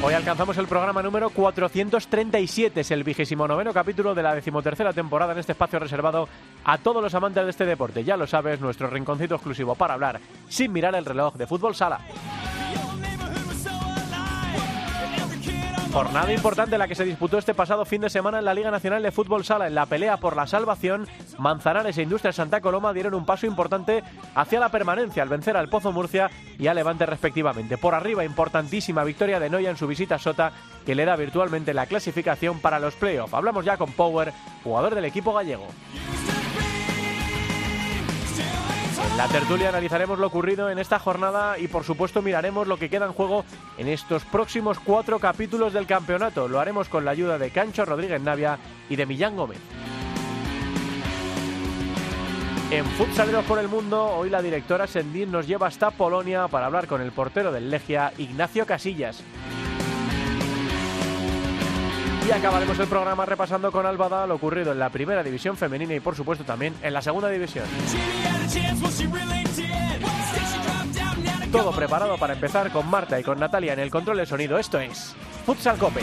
[0.00, 5.32] Hoy alcanzamos el programa número 437, es el vigésimo noveno capítulo de la decimotercera temporada
[5.32, 6.28] en este espacio reservado
[6.64, 8.04] a todos los amantes de este deporte.
[8.04, 11.98] Ya lo sabes, nuestro rinconcito exclusivo para hablar sin mirar el reloj de fútbol sala.
[15.92, 19.02] Jornada importante la que se disputó este pasado fin de semana en la Liga Nacional
[19.02, 19.66] de Fútbol Sala.
[19.66, 24.04] En la pelea por la salvación, Manzanares e Industria Santa Coloma dieron un paso importante
[24.34, 27.78] hacia la permanencia al vencer al Pozo Murcia y al Levante respectivamente.
[27.78, 30.52] Por arriba, importantísima victoria de Noya en su visita a Sota,
[30.84, 33.32] que le da virtualmente la clasificación para los playoffs.
[33.32, 35.66] Hablamos ya con Power, jugador del equipo gallego.
[39.04, 42.90] En la tertulia analizaremos lo ocurrido en esta jornada y por supuesto miraremos lo que
[42.90, 43.44] queda en juego
[43.76, 46.48] en estos próximos cuatro capítulos del campeonato.
[46.48, 49.58] Lo haremos con la ayuda de Cancho Rodríguez Navia y de Millán Gómez.
[52.70, 56.86] En Futsaleros por el Mundo, hoy la directora Sendín nos lleva hasta Polonia para hablar
[56.86, 59.22] con el portero del Legia, Ignacio Casillas.
[62.28, 66.00] Y acabaremos el programa repasando con Albada lo ocurrido en la primera división femenina y
[66.00, 67.64] por supuesto también en la segunda división.
[71.50, 74.58] Todo preparado para empezar con Marta y con Natalia en el control de sonido.
[74.58, 76.02] Esto es Futsal Cope.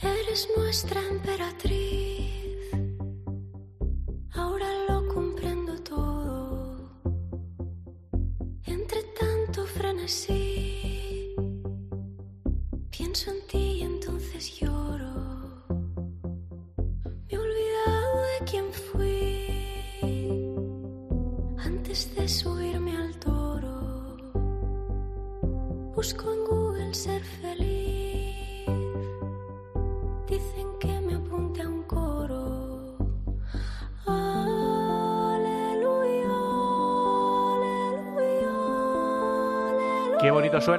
[0.00, 1.85] Eres nuestra emperatriz.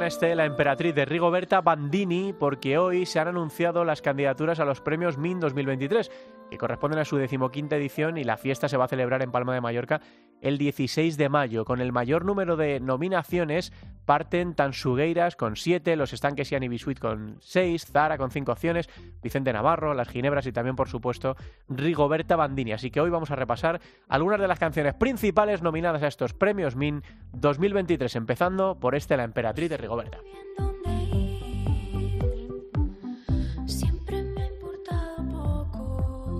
[0.08, 4.80] Este La Emperatriz de Rigoberta Bandini, porque hoy se han anunciado las candidaturas a los
[4.80, 6.10] premios MIN 2023,
[6.50, 9.54] que corresponden a su decimoquinta edición y la fiesta se va a celebrar en Palma
[9.54, 10.02] de Mallorca
[10.42, 11.66] el 16 de mayo.
[11.66, 13.74] Con el mayor número de nominaciones
[14.06, 18.90] parten Tansugueiras con 7, Los Estanques y Anibisuit con 6, Zara con 5 opciones,
[19.22, 21.36] Vicente Navarro, Las Ginebras y también, por supuesto,
[21.68, 22.72] Rigoberta Bandini.
[22.72, 26.76] Así que hoy vamos a repasar algunas de las canciones principales nominadas a estos premios
[26.76, 27.04] MIN
[27.34, 30.20] 2023, empezando por este La Emperatriz de Rigoberta.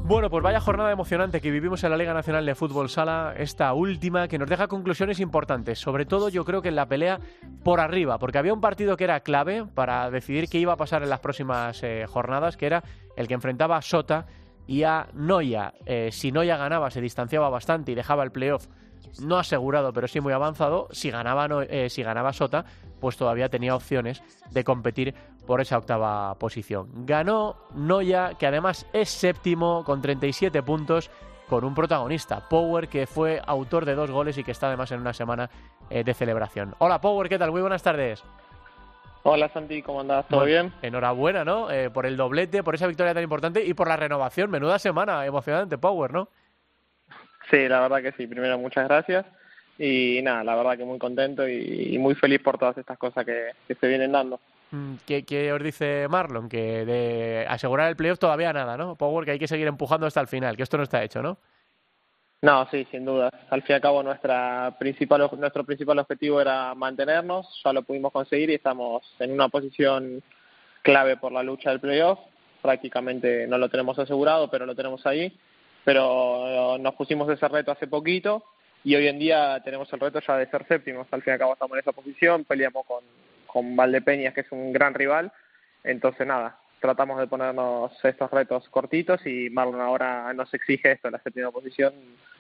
[0.08, 3.74] Bueno, pues vaya jornada emocionante que vivimos en la Liga Nacional de Fútbol Sala, esta
[3.74, 5.80] última, que nos deja conclusiones importantes.
[5.80, 7.20] Sobre todo, yo creo que en la pelea
[7.62, 11.04] por arriba, porque había un partido que era clave para decidir qué iba a pasar
[11.04, 12.84] en las próximas eh, jornadas, que era
[13.18, 14.28] el que enfrentaba a Sota
[14.66, 15.74] y a Noya.
[15.86, 18.68] Eh, si Noya ganaba, se distanciaba bastante y dejaba el playoff
[19.22, 20.88] no asegurado, pero sí muy avanzado.
[20.92, 22.66] Si ganaba, No- eh, si ganaba Sota,
[23.00, 25.16] pues todavía tenía opciones de competir
[25.48, 26.90] por esa octava posición.
[27.06, 31.10] Ganó Noya, que además es séptimo con 37 puntos,
[31.48, 35.00] con un protagonista, Power, que fue autor de dos goles y que está además en
[35.00, 35.50] una semana
[35.90, 36.76] eh, de celebración.
[36.80, 37.52] Hola Power, ¿qué tal?
[37.52, 38.24] Muy buenas tardes.
[39.24, 40.28] Hola Santi, ¿cómo andás?
[40.28, 40.74] ¿Todo Bueno, bien?
[40.82, 41.72] Enhorabuena, ¿no?
[41.72, 44.52] Eh, por el doblete, por esa victoria tan importante y por la renovación.
[44.52, 46.30] Menuda semana emocionante, Power, ¿no?
[47.50, 48.28] Sí, la verdad que sí.
[48.28, 49.26] Primero, muchas gracias.
[49.80, 53.26] Y nada, la verdad que muy contento y, y muy feliz por todas estas cosas
[53.26, 54.40] que, que se vienen dando.
[54.72, 56.50] Mm, ¿Qué, qué os dice Marlon?
[56.50, 58.96] Que de asegurar el playoff todavía nada, ¿no?
[58.96, 61.38] Power, que hay que seguir empujando hasta el final, que esto no está hecho, ¿no?
[62.42, 63.32] No, sí, sin duda.
[63.50, 67.48] Al fin y al cabo, nuestra principal, nuestro principal objetivo era mantenernos.
[67.64, 70.22] Ya lo pudimos conseguir y estamos en una posición
[70.84, 72.20] clave por la lucha del playoff.
[72.62, 75.36] Prácticamente no lo tenemos asegurado, pero lo tenemos ahí.
[75.84, 78.44] Pero eh, nos pusimos ese reto hace poquito
[78.84, 81.08] y hoy en día tenemos el reto ya de ser séptimos.
[81.12, 83.04] Al fin y al cabo estamos en esa posición, peleamos con,
[83.48, 85.32] con Valdepeñas, que es un gran rival.
[85.84, 91.20] Entonces, nada, tratamos de ponernos estos retos cortitos y Marlon ahora nos exige esto, la
[91.20, 91.94] séptima posición,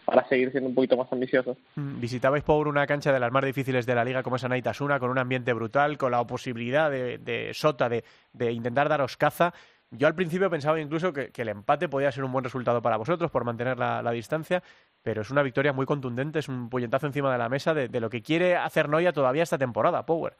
[0.06, 1.57] para seguir siendo un poquito más ambiciosos.
[1.75, 5.00] Mm, Visitabais por una cancha de las más difíciles de la liga como es Anaitasuna,
[5.00, 8.03] con un ambiente brutal, con la posibilidad de, de Sota de,
[8.33, 9.53] de intentar daros caza.
[9.89, 13.31] Yo al principio pensaba incluso que, el empate podía ser un buen resultado para vosotros
[13.31, 14.62] por mantener la, distancia.
[15.01, 18.00] pero es una victoria muy contundente, es un puñetazo encima de la mesa de, de
[18.01, 20.33] lo que quiere hacer Noya todavía esta temporada, Power.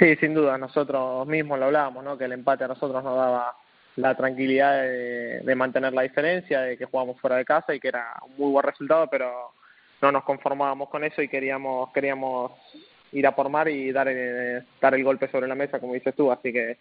[0.00, 2.16] Sí, sin duda, nosotros mismos lo hablábamos, ¿no?
[2.16, 3.54] que el empate a nosotros nos daba
[3.96, 8.14] la tranquilidad de, mantener la diferencia, de que jugábamos fuera de casa y que era
[8.26, 9.52] un muy buen resultado, pero
[10.00, 12.52] no nos conformábamos con eso y queríamos queríamos
[13.12, 16.14] ir a por mar y dar, eh, dar el golpe sobre la mesa, como dices
[16.16, 16.78] tú, así que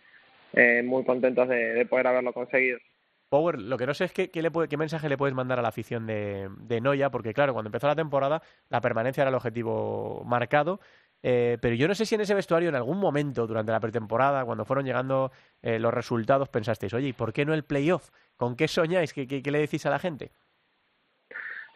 [0.54, 2.80] eh, muy contentos de, de, poder haberlo conseguido.
[3.27, 5.60] Power, lo que no sé es qué, qué, le puede, qué mensaje le puedes mandar
[5.60, 9.30] a la afición de, de Noya, porque claro, cuando empezó la temporada la permanencia era
[9.30, 10.80] el objetivo marcado,
[11.21, 14.45] eh, pero yo no sé si en ese vestuario en algún momento durante la pretemporada,
[14.45, 15.31] cuando fueron llegando
[15.62, 18.10] eh, los resultados, pensasteis, oye, ¿y por qué no el playoff?
[18.38, 19.13] ¿Con qué soñáis?
[19.13, 20.31] ¿Qué, qué, le decís a la gente?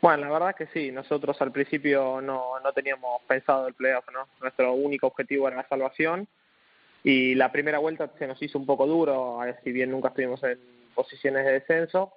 [0.02, 4.28] Bueno, la verdad que sí, nosotros al principio no, no teníamos pensado el playoff, ¿no?
[4.42, 6.28] Nuestro único objetivo era la salvación
[7.04, 10.60] y la primera vuelta se nos hizo un poco duro, si bien nunca estuvimos en
[10.94, 12.14] posiciones de descenso,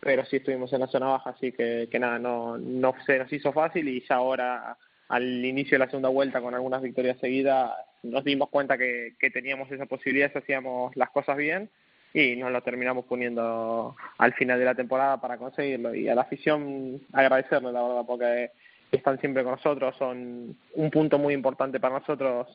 [0.00, 3.32] pero sí estuvimos en la zona baja, así que, que nada, no, no se nos
[3.32, 4.76] hizo fácil y ya ahora
[5.12, 7.70] al inicio de la segunda vuelta con algunas victorias seguidas
[8.02, 11.68] nos dimos cuenta que, que teníamos esa posibilidad si hacíamos las cosas bien
[12.14, 15.94] y nos lo terminamos poniendo al final de la temporada para conseguirlo.
[15.94, 18.52] Y a la afición agradecerle la verdad porque
[18.90, 22.48] están siempre con nosotros son un punto muy importante para nosotros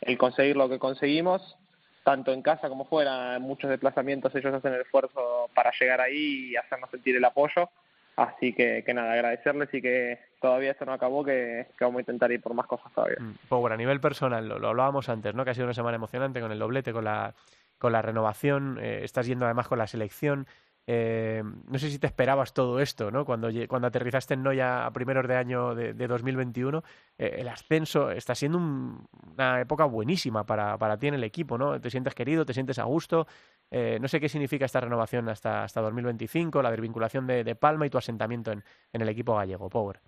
[0.00, 1.56] el conseguir lo que conseguimos
[2.04, 3.34] tanto en casa como fuera.
[3.34, 7.68] En muchos desplazamientos ellos hacen el esfuerzo para llegar ahí y hacernos sentir el apoyo
[8.16, 12.02] Así que, que nada, agradecerles y que todavía esto no acabó, que, que, vamos a
[12.02, 13.16] intentar ir por más cosas todavía.
[13.18, 15.44] Mm, Power, a nivel personal, lo, lo, hablábamos antes, ¿no?
[15.44, 17.34] Que ha sido una semana emocionante con el doblete, con la,
[17.78, 20.46] con la renovación, eh, estás yendo además con la selección.
[20.86, 23.24] Eh, no sé si te esperabas todo esto, ¿no?
[23.24, 26.84] Cuando, cuando aterrizaste en Noya a primeros de año de, de 2021,
[27.16, 31.56] eh, el ascenso está siendo un, una época buenísima para, para ti en el equipo,
[31.56, 31.80] ¿no?
[31.80, 33.26] Te sientes querido, te sientes a gusto.
[33.70, 37.86] Eh, no sé qué significa esta renovación hasta, hasta 2025, la desvinculación de, de Palma
[37.86, 38.62] y tu asentamiento en,
[38.92, 40.00] en el equipo gallego, Power.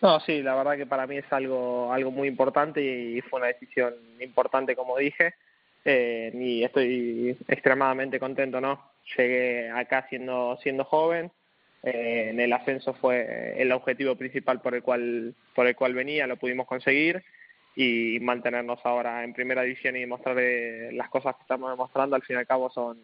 [0.00, 3.48] No, sí, la verdad que para mí es algo, algo muy importante y fue una
[3.48, 5.34] decisión importante, como dije,
[5.84, 8.92] eh, y estoy extremadamente contento, ¿no?
[9.16, 11.30] llegué acá siendo siendo joven
[11.82, 16.26] eh, en el ascenso fue el objetivo principal por el cual por el cual venía
[16.26, 17.22] lo pudimos conseguir
[17.74, 22.22] y mantenernos ahora en primera división y demostrar eh, las cosas que estamos demostrando al
[22.22, 22.98] fin y al cabo son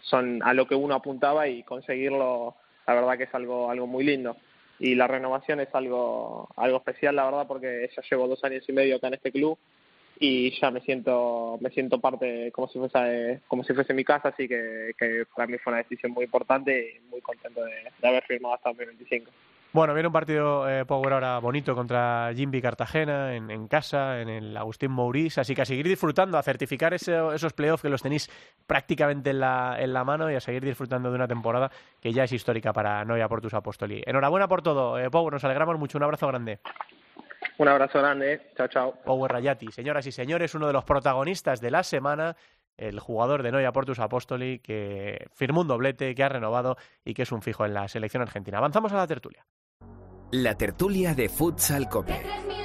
[0.00, 2.54] son a lo que uno apuntaba y conseguirlo
[2.86, 4.36] la verdad que es algo algo muy lindo.
[4.80, 8.72] Y la renovación es algo algo especial la verdad porque ya llevo dos años y
[8.72, 9.58] medio acá en este club
[10.20, 14.28] y ya me siento me siento parte como si fuese como si fuese mi casa
[14.28, 18.08] así que, que para mí fue una decisión muy importante y muy contento de, de
[18.08, 19.30] haber firmado hasta 2025
[19.72, 24.28] bueno, viene un partido eh, Power ahora bonito contra Jimby Cartagena en, en, casa, en
[24.28, 28.02] el Agustín Mourís, así que a seguir disfrutando, a certificar ese, esos playoffs que los
[28.02, 28.30] tenéis
[28.66, 31.70] prácticamente en la, en la mano y a seguir disfrutando de una temporada
[32.00, 34.02] que ya es histórica para Noia Portus Apostoli.
[34.06, 36.60] Enhorabuena por todo, eh, Power, nos alegramos mucho, un abrazo grande.
[37.58, 38.94] Un abrazo grande, chao, chao.
[39.04, 42.36] Power Rayati, señoras y señores, uno de los protagonistas de la semana,
[42.76, 47.22] el jugador de Noia Portus Apostoli, que firmó un doblete, que ha renovado y que
[47.22, 48.58] es un fijo en la selección argentina.
[48.58, 49.44] Avanzamos a la tertulia.
[50.30, 52.57] La tertulia de Futsal Cope.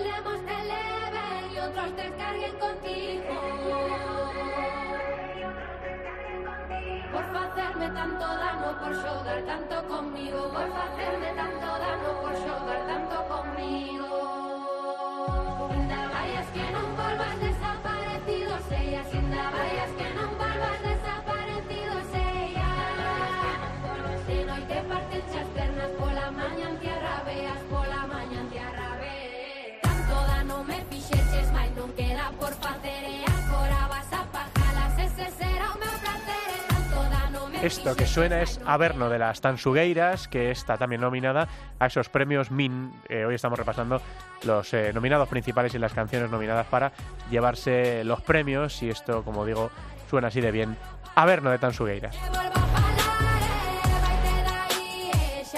[37.63, 41.47] Esto que suena es Averno de las Tansugueiras, que está también nominada
[41.79, 42.91] a esos premios MIN.
[43.07, 44.01] Eh, hoy estamos repasando
[44.43, 46.91] los eh, nominados principales y las canciones nominadas para
[47.31, 48.83] llevarse los premios.
[48.83, 49.71] Y esto, como digo,
[50.09, 50.75] suena así de bien.
[51.15, 52.17] Averno de Tansugueiras.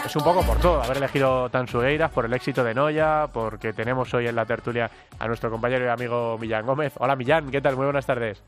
[0.05, 4.13] Es un poco por todo, haber elegido Tansugueiras, por el éxito de Noya, porque tenemos
[4.13, 6.93] hoy en la tertulia a nuestro compañero y amigo Millán Gómez.
[6.99, 7.75] Hola Millán, ¿qué tal?
[7.75, 8.43] Muy buenas tardes.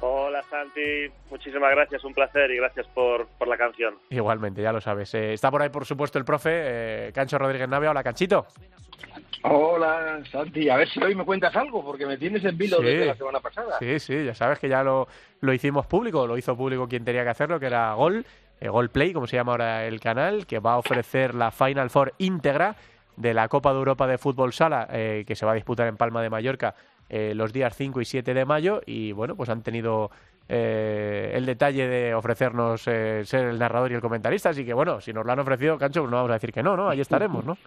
[0.00, 3.94] Hola Santi, muchísimas gracias, un placer y gracias por, por la canción.
[4.10, 5.14] Igualmente, ya lo sabes.
[5.14, 6.50] Eh, está por ahí, por supuesto, el profe
[7.08, 7.90] eh, Cancho Rodríguez Navia.
[7.90, 8.46] Hola, Canchito.
[9.42, 12.84] Hola Santi, a ver si hoy me cuentas algo, porque me tienes en vilo Sí.
[12.84, 13.78] desde la semana pasada.
[13.78, 15.06] Sí, sí, ya sabes que ya lo,
[15.40, 18.26] lo hicimos público, lo hizo público quien tenía que hacerlo, que era Gol,
[18.60, 21.90] eh, Gol Play, como se llama ahora el canal, que va a ofrecer la Final
[21.90, 22.76] Four íntegra
[23.16, 25.96] de la Copa de Europa de Fútbol Sala, eh, que se va a disputar en
[25.96, 26.74] Palma de Mallorca
[27.08, 28.80] eh, los días 5 y 7 de mayo.
[28.86, 30.10] Y bueno, pues han tenido
[30.48, 34.50] eh, el detalle de ofrecernos eh, ser el narrador y el comentarista.
[34.50, 36.62] Así que bueno, si nos lo han ofrecido, Cancho, pues no vamos a decir que
[36.62, 36.88] no, ¿no?
[36.88, 37.58] Ahí estaremos, ¿no?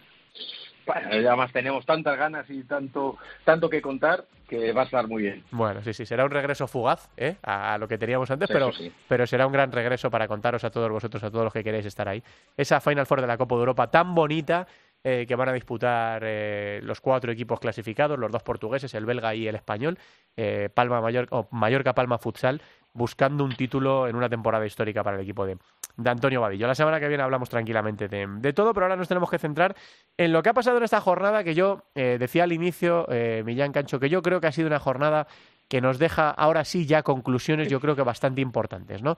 [0.86, 5.22] Bueno, además tenemos tantas ganas y tanto, tanto que contar que va a estar muy
[5.22, 5.44] bien.
[5.52, 7.36] Bueno, sí, sí, será un regreso fugaz ¿eh?
[7.42, 8.92] a, lo que teníamos antes, pero, sí.
[9.06, 11.86] pero será un gran regreso para contaros a todos vosotros, a todos los que queréis
[11.86, 12.22] estar ahí.
[12.56, 14.66] Esa Final Four de la Copa de Europa tan bonita
[15.02, 19.34] eh, que van a disputar eh, los cuatro equipos clasificados, los dos portugueses, el belga
[19.34, 19.98] y el español,
[20.36, 22.60] eh, Palma Mallorca, o Mallorca Palma Futsal,
[22.92, 25.56] buscando un título en una temporada histórica para el equipo de,
[25.96, 26.66] de Antonio Vadillo.
[26.66, 29.74] La semana que viene hablamos tranquilamente de, de todo, pero ahora nos tenemos que centrar
[30.16, 33.06] en lo que ha pasado en esta jornada que yo eh, decía al inicio,
[33.44, 35.26] Millán Cancho, que yo creo que ha sido una jornada
[35.68, 39.16] que nos deja ahora sí ya conclusiones, yo creo que bastante importantes, ¿no?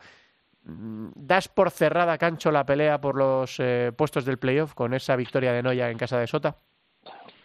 [0.65, 5.17] Mm, ¿Das por cerrada, Cancho, la pelea por los eh, puestos del playoff con esa
[5.17, 6.59] victoria de Noya en casa de Sota?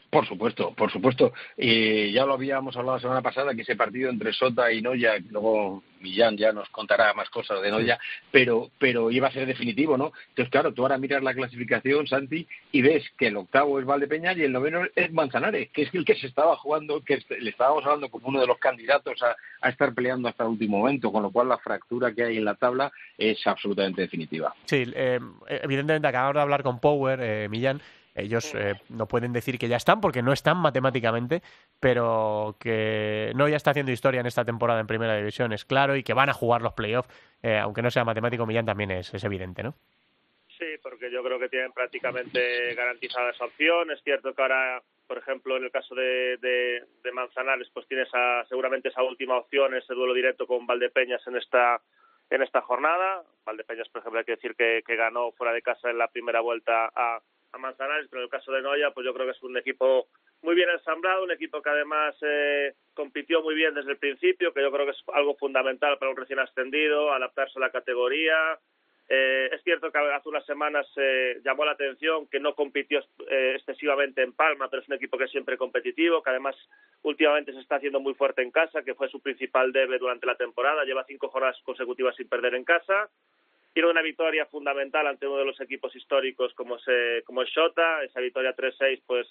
[0.09, 1.33] Por supuesto, por supuesto.
[1.57, 5.17] Y ya lo habíamos hablado la semana pasada, que ese partido entre Sota y Noya,
[5.29, 7.99] luego Millán ya nos contará más cosas de Noya,
[8.31, 10.13] pero, pero iba a ser definitivo, ¿no?
[10.29, 14.37] Entonces, claro, tú ahora miras la clasificación, Santi, y ves que el octavo es Valdepeñas
[14.37, 17.83] y el noveno es Manzanares, que es el que se estaba jugando, que le estábamos
[17.85, 21.23] hablando como uno de los candidatos a, a estar peleando hasta el último momento, con
[21.23, 24.53] lo cual la fractura que hay en la tabla es absolutamente definitiva.
[24.65, 27.81] Sí, eh, evidentemente acabamos de hablar con Power, eh, Millán.
[28.17, 31.41] Ellos eh, no pueden decir que ya están porque no están matemáticamente,
[31.79, 35.95] pero que no ya está haciendo historia en esta temporada en Primera División, es claro,
[35.95, 37.09] y que van a jugar los playoffs,
[37.43, 39.75] eh, aunque no sea matemático, Millán también es, es evidente, ¿no?
[40.57, 43.91] Sí, porque yo creo que tienen prácticamente garantizada esa opción.
[43.91, 48.07] Es cierto que ahora, por ejemplo, en el caso de, de, de Manzanares, pues tienes
[48.07, 51.79] esa, seguramente esa última opción, ese duelo directo con Valdepeñas en esta
[52.29, 53.23] en esta jornada.
[53.45, 56.41] Valdepeñas, por ejemplo, hay que decir que, que ganó fuera de casa en la primera
[56.41, 57.21] vuelta a,
[57.51, 60.07] a Manzanares, pero en el caso de Noya, pues yo creo que es un equipo
[60.41, 64.61] muy bien ensamblado, un equipo que además eh, compitió muy bien desde el principio, que
[64.61, 68.59] yo creo que es algo fundamental para un recién ascendido, adaptarse a la categoría.
[69.09, 72.99] Eh, es cierto que hace unas semanas eh, llamó la atención que no compitió
[73.29, 76.57] eh, excesivamente en Palma, pero es un equipo que es siempre competitivo, que además
[77.03, 80.35] últimamente se está haciendo muy fuerte en casa, que fue su principal debe durante la
[80.35, 83.09] temporada, lleva cinco jornadas consecutivas sin perder en casa
[83.77, 87.49] tiene una victoria fundamental ante uno de los equipos históricos como es, eh, como es
[87.51, 88.01] Shota.
[88.01, 89.27] Esa victoria 3-6 pues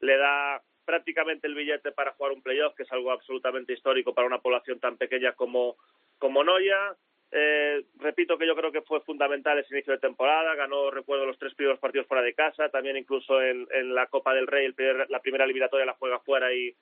[0.00, 4.26] le da prácticamente el billete para jugar un playoff, que es algo absolutamente histórico para
[4.26, 5.76] una población tan pequeña como,
[6.18, 6.96] como Noya.
[7.30, 11.38] Eh, repito que yo creo que fue fundamental ese inicio de temporada, ganó, recuerdo, los
[11.38, 14.74] tres primeros partidos fuera de casa, también incluso en, en la Copa del Rey, el
[14.74, 16.74] primer, la primera eliminatoria la juega fuera y,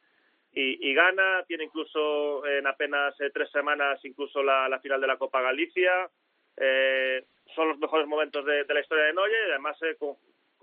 [0.55, 5.43] y, gana, tiene incluso en apenas eh, tres semanas incluso la final de la Copa
[5.43, 6.09] Galicia,
[6.65, 10.17] eh, son los mejores momentos de, la historia de Noya y además eh, con,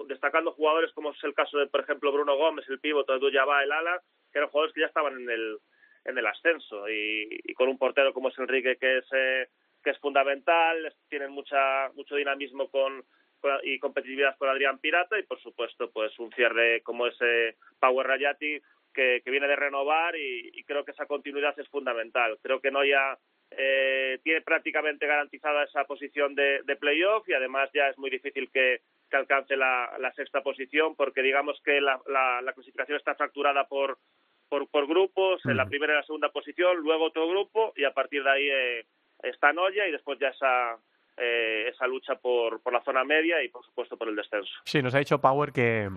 [0.07, 3.63] destacando jugadores como es el caso de, por ejemplo, Bruno Gómez, el pívot, Edu Yabá,
[3.63, 4.01] el ala,
[4.31, 5.57] que eran jugadores que ya estaban en el,
[6.05, 9.47] en el ascenso y, y con un portero como es Enrique que es, eh,
[9.83, 13.03] que es fundamental, tienen mucha, mucho dinamismo con,
[13.41, 18.07] con- y competitividad con Adrián Pirata y por supuesto pues un cierre como ese Power
[18.07, 18.61] Rayati
[18.93, 22.37] que, que viene de renovar y, y creo que esa continuidad es fundamental.
[22.41, 23.17] Creo que Noya
[23.51, 28.49] eh, tiene prácticamente garantizada esa posición de, de playoff y además ya es muy difícil
[28.51, 33.15] que, que alcance la, la sexta posición porque digamos que la, la, la clasificación está
[33.15, 33.97] fracturada por,
[34.49, 37.93] por, por grupos, en la primera y la segunda posición, luego otro grupo y a
[37.93, 38.85] partir de ahí eh,
[39.23, 40.77] está Noya y después ya esa,
[41.17, 44.51] eh, esa lucha por, por la zona media y por supuesto por el descenso.
[44.65, 45.89] Sí, nos ha dicho Power que,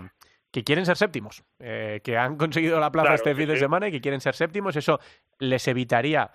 [0.50, 3.54] que quieren ser séptimos, eh, que han conseguido la plaza Claro, este sí, fin de
[3.54, 3.60] sí.
[3.60, 4.76] semana y que quieren ser séptimos.
[4.76, 5.00] Eso
[5.38, 6.30] les evitaría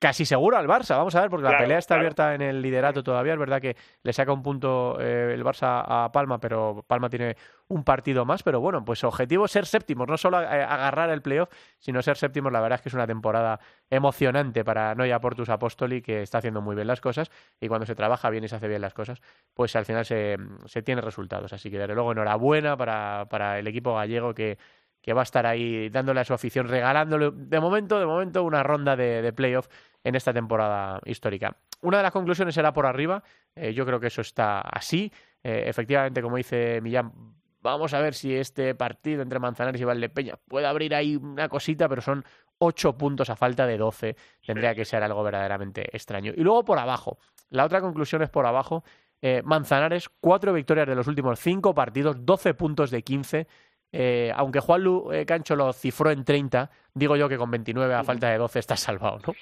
[0.00, 0.96] casi seguro al Barça.
[0.96, 2.00] Vamos a ver, porque la pelea está claro.
[2.00, 3.34] abierta en el liderato todavía.
[3.34, 7.36] Es verdad que le saca un punto eh, el Barça a Palma, pero Palma tiene
[7.68, 8.42] un partido más.
[8.42, 12.16] Pero bueno, pues objetivo es ser séptimos, no solo eh, agarrar el playoff, sino ser
[12.16, 12.50] séptimos.
[12.50, 16.62] La verdad es que es una temporada emocionante para Noia Portus Apostoli, que está haciendo
[16.62, 17.30] muy bien las cosas.
[17.60, 19.20] Y cuando se trabaja bien y se hace bien las cosas,
[19.52, 21.52] pues al final se, se tiene resultados.
[21.52, 24.56] Así que desde luego enhorabuena para, para el equipo gallego que,
[25.02, 28.62] que va a estar ahí dándole a su afición, regalándole de momento, de momento, una
[28.62, 29.68] ronda de, de playoff
[30.04, 31.56] en esta temporada histórica.
[31.82, 33.22] Una de las conclusiones será por arriba,
[33.54, 35.12] eh, yo creo que eso está así.
[35.42, 37.12] Eh, efectivamente, como dice Millán,
[37.60, 41.88] vamos a ver si este partido entre Manzanares y Valdepeña puede abrir ahí una cosita,
[41.88, 42.24] pero son
[42.58, 44.16] ocho puntos a falta de 12.
[44.46, 46.32] Tendría que ser algo verdaderamente extraño.
[46.36, 47.18] Y luego por abajo.
[47.50, 48.84] La otra conclusión es por abajo.
[49.22, 53.46] Eh, Manzanares, cuatro victorias de los últimos cinco partidos, 12 puntos de 15.
[53.92, 57.92] Eh, aunque Juan Lu eh, Cancho lo cifró en 30, digo yo que con 29
[57.92, 59.34] a falta de 12 está salvado, ¿no?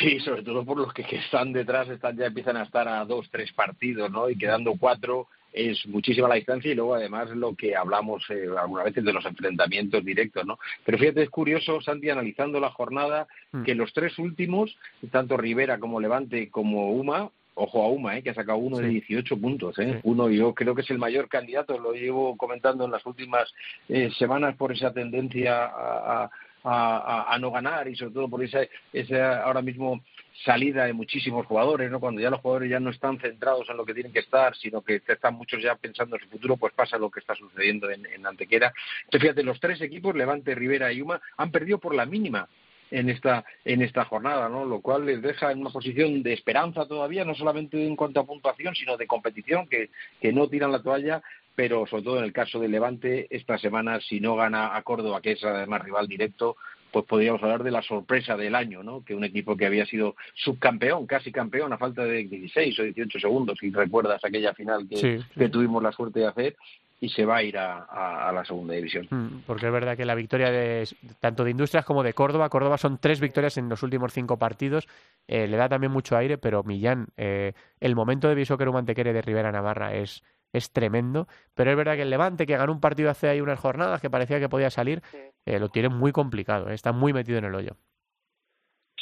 [0.00, 3.04] Sí, sobre todo por los que, que están detrás, están ya empiezan a estar a
[3.04, 4.30] dos, tres partidos, ¿no?
[4.30, 8.86] Y quedando cuatro, es muchísima la distancia y luego además lo que hablamos eh, algunas
[8.86, 10.58] veces de los enfrentamientos directos, ¿no?
[10.84, 13.64] Pero fíjate, es curioso, Santi, analizando la jornada, Mm.
[13.64, 14.74] que los tres últimos,
[15.10, 18.22] tanto Rivera como Levante como Uma, ojo a Uma, ¿eh?
[18.22, 18.94] que ha sacado uno de Sí.
[19.00, 19.78] 18 puntos.
[19.78, 19.92] ¿eh?
[19.94, 20.00] Sí.
[20.04, 23.52] Uno, yo creo que es el mayor candidato, lo llevo comentando en las últimas
[23.90, 26.30] eh, semanas por esa tendencia a, a-
[26.64, 28.60] a- no ganar y sobre todo por esa,
[28.92, 30.02] esa ahora mismo
[30.44, 32.00] salida de muchísimos jugadores, ¿no?
[32.00, 34.82] Cuando ya los jugadores ya no están centrados en lo que tienen que estar, sino
[34.82, 38.02] que están muchos ya pensando en su futuro, pues pasa lo que está sucediendo en,
[38.26, 38.72] Antequera.
[39.04, 42.48] Entonces, fíjate, los tres equipos, Levante, Rivera y Uma, han perdido por la mínima
[42.90, 44.64] en esta en esta jornada, ¿no?
[44.64, 48.26] Lo cual les deja en una posición de esperanza todavía, no solamente en cuanto a
[48.26, 49.90] puntuación, sino de competición, que,
[50.20, 51.22] que no tiran la toalla,
[51.54, 55.20] pero sobre todo en el caso de Levante, esta semana, si no gana a Córdoba,
[55.20, 56.56] que es además rival directo,
[56.90, 59.02] pues podríamos hablar de la sorpresa del año, ¿no?
[59.04, 63.18] Que un equipo que había sido subcampeón, casi campeón, a falta de 16 o 18
[63.18, 65.40] segundos, si recuerdas aquella final que, Sí, sí.
[65.40, 66.56] que tuvimos la suerte de hacer,
[67.00, 69.08] y se va a ir a, a- a la segunda división.
[69.10, 70.86] Mm, Porque es verdad que la victoria de
[71.18, 74.86] tanto de Industrias como de Córdoba, Córdoba son tres victorias en los últimos cinco partidos,
[75.26, 79.22] eh, le da también mucho aire, pero Millán, eh, el momento de Bisóquero Mantequere de
[79.22, 83.10] Rivera Navarra es, es tremendo, pero es verdad que el Levante, que ganó un partido
[83.10, 85.00] hace ahí unas jornadas, que parecía que podía salir,
[85.46, 87.72] eh, lo tiene muy complicado, eh, está muy metido en el hoyo.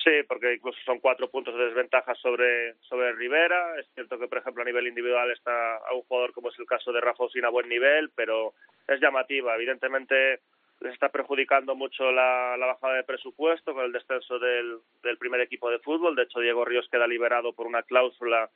[0.02, 3.78] Sí, porque incluso son cuatro puntos de desventaja sobre, sobre Rivera.
[3.78, 6.64] Es cierto que, por ejemplo, a nivel individual está a un jugador como es el
[6.64, 8.54] caso de Rafa Osina a buen nivel, pero
[8.88, 9.54] es llamativa.
[9.54, 10.40] Evidentemente
[10.80, 15.42] les está perjudicando mucho la, la bajada de presupuesto con el descenso del, del primer
[15.42, 16.16] equipo de fútbol.
[16.16, 18.48] De hecho, Diego Ríos queda liberado por una cláusula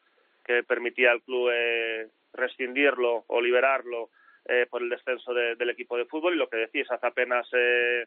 [0.44, 4.10] que permitía al club eh, rescindirlo o liberarlo
[4.46, 6.34] eh, por el descenso de- del equipo de fútbol.
[6.34, 8.04] Y lo que decís, hace apenas eh,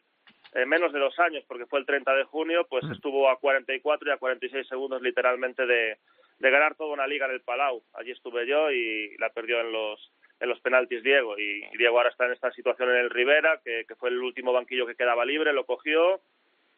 [0.54, 4.08] eh, menos de dos años, porque fue el 30 de junio, pues estuvo a 44
[4.08, 5.96] y a 46 segundos literalmente de,
[6.38, 7.82] de ganar toda una liga en el Palau.
[7.94, 11.96] Allí estuve yo y la perdió en los en los penaltis Diego y, y Diego
[11.98, 14.94] ahora está en esta situación en el Rivera, que, que fue el último banquillo que
[14.94, 16.20] quedaba libre, lo cogió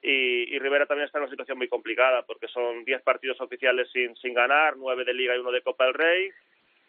[0.03, 3.91] y, y Rivera también está en una situación muy complicada porque son 10 partidos oficiales
[3.93, 6.31] sin, sin ganar, 9 de Liga y uno de Copa del Rey.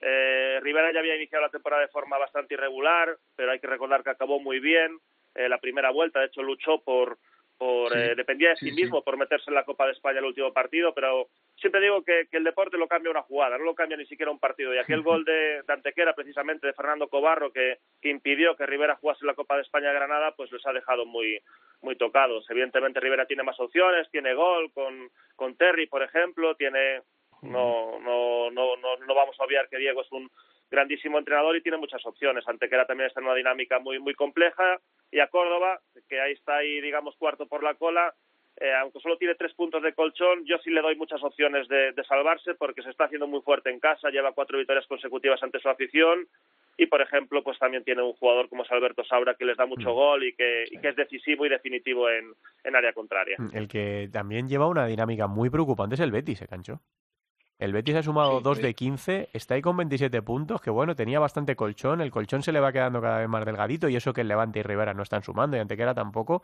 [0.01, 4.03] Eh, Rivera ya había iniciado la temporada de forma bastante irregular, pero hay que recordar
[4.03, 4.99] que acabó muy bien
[5.35, 6.19] eh, la primera vuelta.
[6.19, 7.17] De hecho, luchó por,
[7.61, 8.81] por Sí, eh, dependía de sí, sí, sí.
[8.81, 12.25] mismo por meterse en la Copa de España el último partido, pero siempre digo que,
[12.31, 14.73] que el deporte lo cambia una jugada, no lo cambia ni siquiera un partido.
[14.73, 18.95] Y aquel gol de, de Antequera, precisamente de Fernando Cobarro, que, que impidió que Rivera
[18.95, 21.39] jugase la Copa de España de Granada, pues les ha dejado muy
[21.83, 22.49] muy tocados.
[22.49, 27.01] Evidentemente Rivera tiene más opciones, tiene gol con, con Terry, por ejemplo, tiene
[27.43, 30.31] no, no, no, no, no vamos a obviar que Diego es un
[30.71, 32.47] grandísimo entrenador y tiene muchas opciones.
[32.47, 34.79] Antequera también está en una dinámica muy muy compleja
[35.11, 35.79] y a Córdoba,
[36.09, 38.15] que ahí está ahí digamos cuarto por la cola,
[38.57, 41.93] eh, aunque solo tiene tres puntos de colchón, yo sí le doy muchas opciones de,
[41.93, 45.59] de salvarse porque se está haciendo muy fuerte en casa, lleva cuatro victorias consecutivas ante
[45.59, 46.27] su afición
[46.77, 49.65] y, por ejemplo, pues también tiene un jugador como es Alberto Saura que les da
[49.65, 53.37] mucho gol y que, y que es decisivo y definitivo en, en área contraria.
[53.53, 56.81] El que también lleva una dinámica muy preocupante es el Betis, ¿eh, Cancho?
[57.61, 58.63] El Betis ha sumado Sí, 2 sí.
[58.63, 62.51] de 15, está ahí con 27 puntos, que bueno, tenía bastante colchón, el colchón se
[62.51, 65.03] le va quedando cada vez más delgadito y eso que el Levante y Rivera no
[65.03, 66.41] están sumando y Antequera tampoco.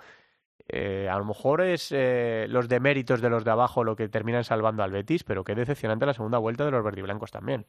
[0.67, 4.43] Eh, a lo mejor es eh, los deméritos de los de abajo lo que terminan
[4.43, 7.65] salvando al Betis, pero qué decepcionante la segunda vuelta de los verdiblancos también.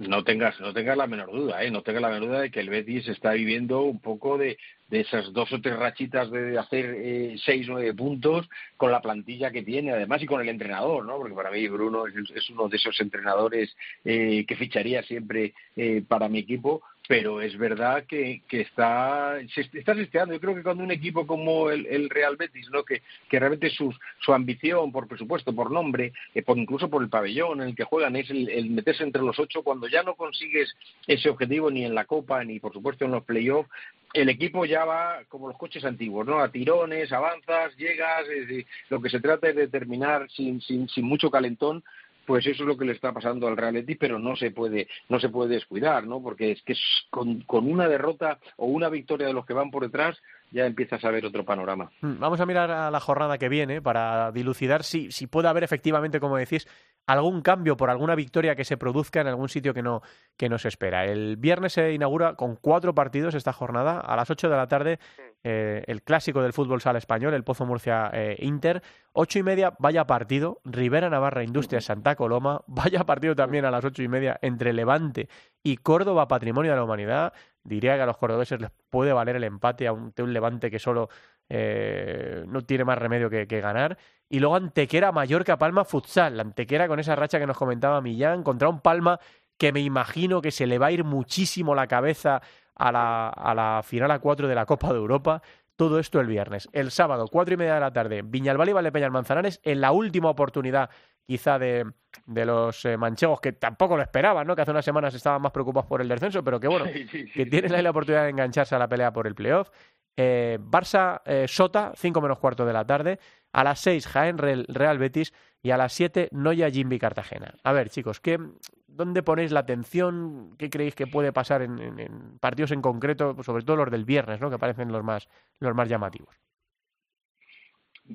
[0.00, 1.70] No tengas, no tengas la menor duda, ¿eh?
[1.70, 4.56] no tengas la menor duda de que el Betis está viviendo un poco de,
[4.88, 9.02] de esas dos o tres rachitas de hacer eh, seis o nueve puntos con la
[9.02, 11.18] plantilla que tiene, además, y con el entrenador, ¿no?
[11.18, 16.02] Porque para mí Bruno es, es uno de esos entrenadores eh, que ficharía siempre eh,
[16.08, 20.32] para mi equipo, pero es verdad que, que está, se está testeando.
[20.32, 22.84] Yo creo que cuando un equipo como el, el Real Betis, ¿no?
[22.84, 27.70] que, realmente su, su ambición, por presupuesto, por nombre, eh, incluso por el pabellón en
[27.70, 30.72] el que juegan, es el, el meterse entre los ocho, cuando ya no consigues
[31.04, 33.68] ese objetivo ni en la Copa, ni por supuesto en los playoffs,
[34.12, 36.38] el equipo ya va como los coches antiguos, ¿no?
[36.38, 41.04] A tirones, avanzas, llegas, es lo que se trata es de terminar sin, sin, sin
[41.06, 41.82] mucho calentón,
[42.26, 44.88] pues eso es lo que le está pasando al Real Betis, pero no se puede,
[45.08, 46.22] no se puede descuidar, ¿no?
[46.22, 46.74] Porque es que
[47.10, 50.18] con, con una derrota o una victoria de los que van por detrás,
[50.50, 51.90] ya empiezas a ver otro panorama.
[52.00, 55.64] Mm, Vamos a mirar a la jornada que viene para dilucidar si, si puede haber
[55.64, 56.66] efectivamente, como decís,
[57.12, 60.02] algún cambio por alguna victoria que se produzca en algún sitio que no,
[60.36, 61.04] que no se espera.
[61.04, 64.00] El viernes se inaugura con cuatro partidos esta jornada.
[64.00, 64.98] A las 8 de la tarde,
[65.42, 68.82] eh, el clásico del fútbol sala español, el Pozo Murcia eh, Inter.
[69.12, 70.60] Ocho y media, vaya partido.
[70.64, 72.62] Rivera Navarra Industria Santa Coloma.
[72.68, 75.28] Vaya partido también a las ocho y media entre Levante
[75.62, 77.32] y Córdoba Patrimonio de la Humanidad.
[77.64, 81.08] Diría que a los cordobeses les puede valer el empate ante un Levante que solo
[81.48, 83.98] eh, no tiene más remedio que, que ganar.
[84.30, 86.38] Y luego Antequera, Mallorca, Palma, Futsal.
[86.38, 89.18] Antequera con esa racha que nos comentaba Millán, contra un Palma
[89.58, 92.40] que me imagino que se le va a ir muchísimo la cabeza
[92.76, 95.42] a la, a la final a cuatro de la Copa de Europa.
[95.76, 96.68] Todo esto el viernes.
[96.72, 100.30] El sábado, cuatro y media de la tarde, Viñalbal y Valdepeñas Manzanares, en la última
[100.30, 100.90] oportunidad
[101.26, 101.86] quizá de,
[102.26, 104.56] de los eh, manchegos, que tampoco lo esperaban, ¿no?
[104.56, 107.26] Que hace unas semanas estaban más preocupados por el descenso, pero que bueno, Sí, sí,
[107.26, 109.70] sí, que tienen ahí la oportunidad de engancharse a la pelea por el playoff.
[110.16, 113.18] Eh, Barça eh, Sota, 5 menos cuarto de la tarde.
[113.52, 115.32] A las 6, Jaén Real, Betis.
[115.62, 117.54] Y a las 7, Noya Jimby Cartagena.
[117.64, 118.38] A ver, chicos, ¿qué,
[118.86, 120.56] ¿dónde ponéis la atención?
[120.58, 123.34] ¿Qué creéis que puede pasar en, en- en partidos en concreto?
[123.34, 124.48] Pues sobre todo los del viernes, ¿no?
[124.50, 126.34] Que parecen los más, los más llamativos.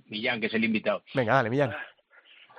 [0.08, 1.04] Millán, que es el invitado.
[1.13, 1.74] Venga, dale, Millán.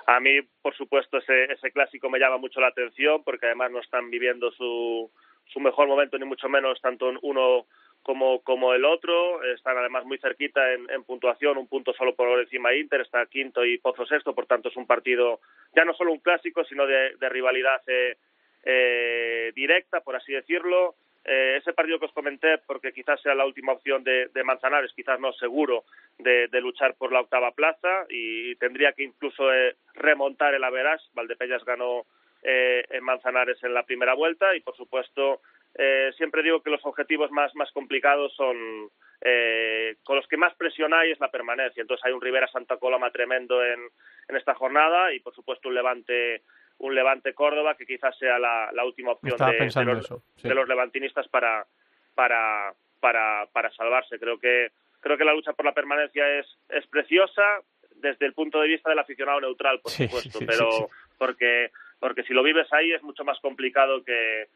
[0.07, 3.79] A mí, por supuesto, ese, ese clásico me llama mucho la atención porque además no
[3.81, 5.11] están viviendo su,
[5.45, 7.65] su mejor momento, ni mucho menos tanto uno
[8.07, 9.43] como, como el otro.
[9.43, 13.23] Están además muy cerquita en, en puntuación, un punto solo por encima de Inter, está
[13.27, 15.39] quinto y Pozo sexto, por tanto es un partido
[15.75, 18.15] ya no solo un clásico, sino de, de rivalidad eh,
[18.63, 20.95] eh, directa, por así decirlo.
[21.29, 24.93] Eh, ese partido que os comenté, porque quizás sea la última opción de, de Manzanares,
[24.95, 25.83] quizás no seguro
[26.17, 31.01] de, de luchar por la octava plaza y tendría que incluso eh, remontar el Averas.
[31.13, 32.05] Valdepeñas ganó
[32.43, 35.41] eh, en Manzanares en la primera vuelta y, por supuesto,
[35.77, 38.89] eh, siempre digo que los objetivos más, más complicados son
[39.21, 41.81] eh, con los que más presión hay es la permanencia.
[41.81, 43.79] Entonces hay un Rivera Santa Coloma tremendo en,
[44.27, 46.41] en esta jornada y, por supuesto, un Levante
[46.79, 50.47] un Levante Córdoba que quizás sea la, la última opción de, los, eso, sí.
[50.47, 51.65] de los levantinistas para
[52.13, 54.19] para para para salvarse.
[54.19, 57.61] Creo que creo que la lucha por la permanencia es es preciosa
[57.95, 62.23] desde el punto de vista del aficionado neutral, por Sí, supuesto, sí, pero porque porque
[62.23, 64.47] si lo vives ahí es mucho más complicado que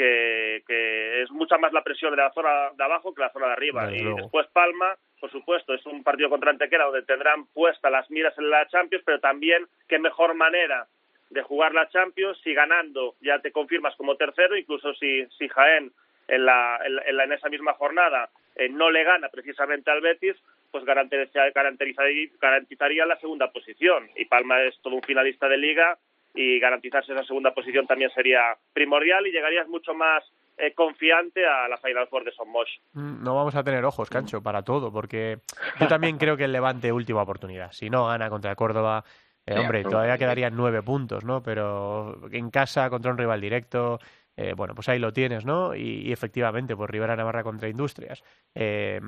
[0.00, 3.48] que, que es mucha más la presión de la zona de abajo que la zona
[3.48, 3.84] de arriba.
[3.86, 4.16] Desde y luego.
[4.18, 8.48] después Palma, por supuesto, es un partido contra Antequera donde tendrán puestas las miras en
[8.48, 10.86] la Champions, pero también qué mejor manera
[11.28, 15.92] de jugar la Champions si ganando ya te confirmas como tercero, incluso si, si Jaén
[16.28, 19.90] en, la, en, la- en la- en esa misma jornada eh, no le gana precisamente
[19.90, 20.36] al Betis,
[20.70, 24.08] pues garantiza- garantizaría, garantizaría la segunda posición.
[24.16, 25.98] Y Palma es todo un finalista de liga
[26.34, 28.40] y garantizarse esa segunda posición también sería
[28.72, 30.22] primordial y llegarías mucho más
[30.56, 32.70] eh, confiante a la Final Four de Son Mosh.
[32.92, 35.38] Mm, No vamos a tener ojos, Cancho, para todo, porque
[35.80, 37.72] yo también creo que el Levante última oportunidad.
[37.72, 39.04] Si no gana contra Córdoba,
[39.46, 41.42] eh, hombre, todavía quedarían nueve puntos, ¿no?
[41.42, 43.98] Pero en casa contra un rival directo,
[44.36, 45.74] eh, bueno, pues ahí lo tienes, ¿no?
[45.74, 48.22] Y, y efectivamente, pues Rivera Navarra contra Industrias,
[48.54, 49.00] eh,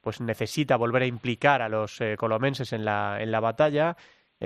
[0.00, 3.96] pues necesita volver a implicar a los eh, colomenses en la, en la batalla.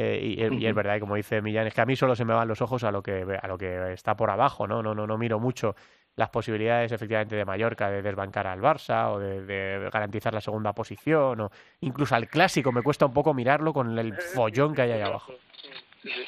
[0.00, 2.24] Eh, y, y es verdad, y como dice Millán, es que a mí solo se
[2.24, 4.80] me van los ojos a lo que a lo que está por abajo, ¿no?
[4.80, 5.74] No, no, no miro mucho
[6.14, 10.72] las posibilidades efectivamente de Mallorca de desbancar al Barça o de, de garantizar la segunda
[10.72, 14.92] posición o incluso al clásico me cuesta un poco mirarlo con el follón que hay
[14.92, 15.32] ahí abajo.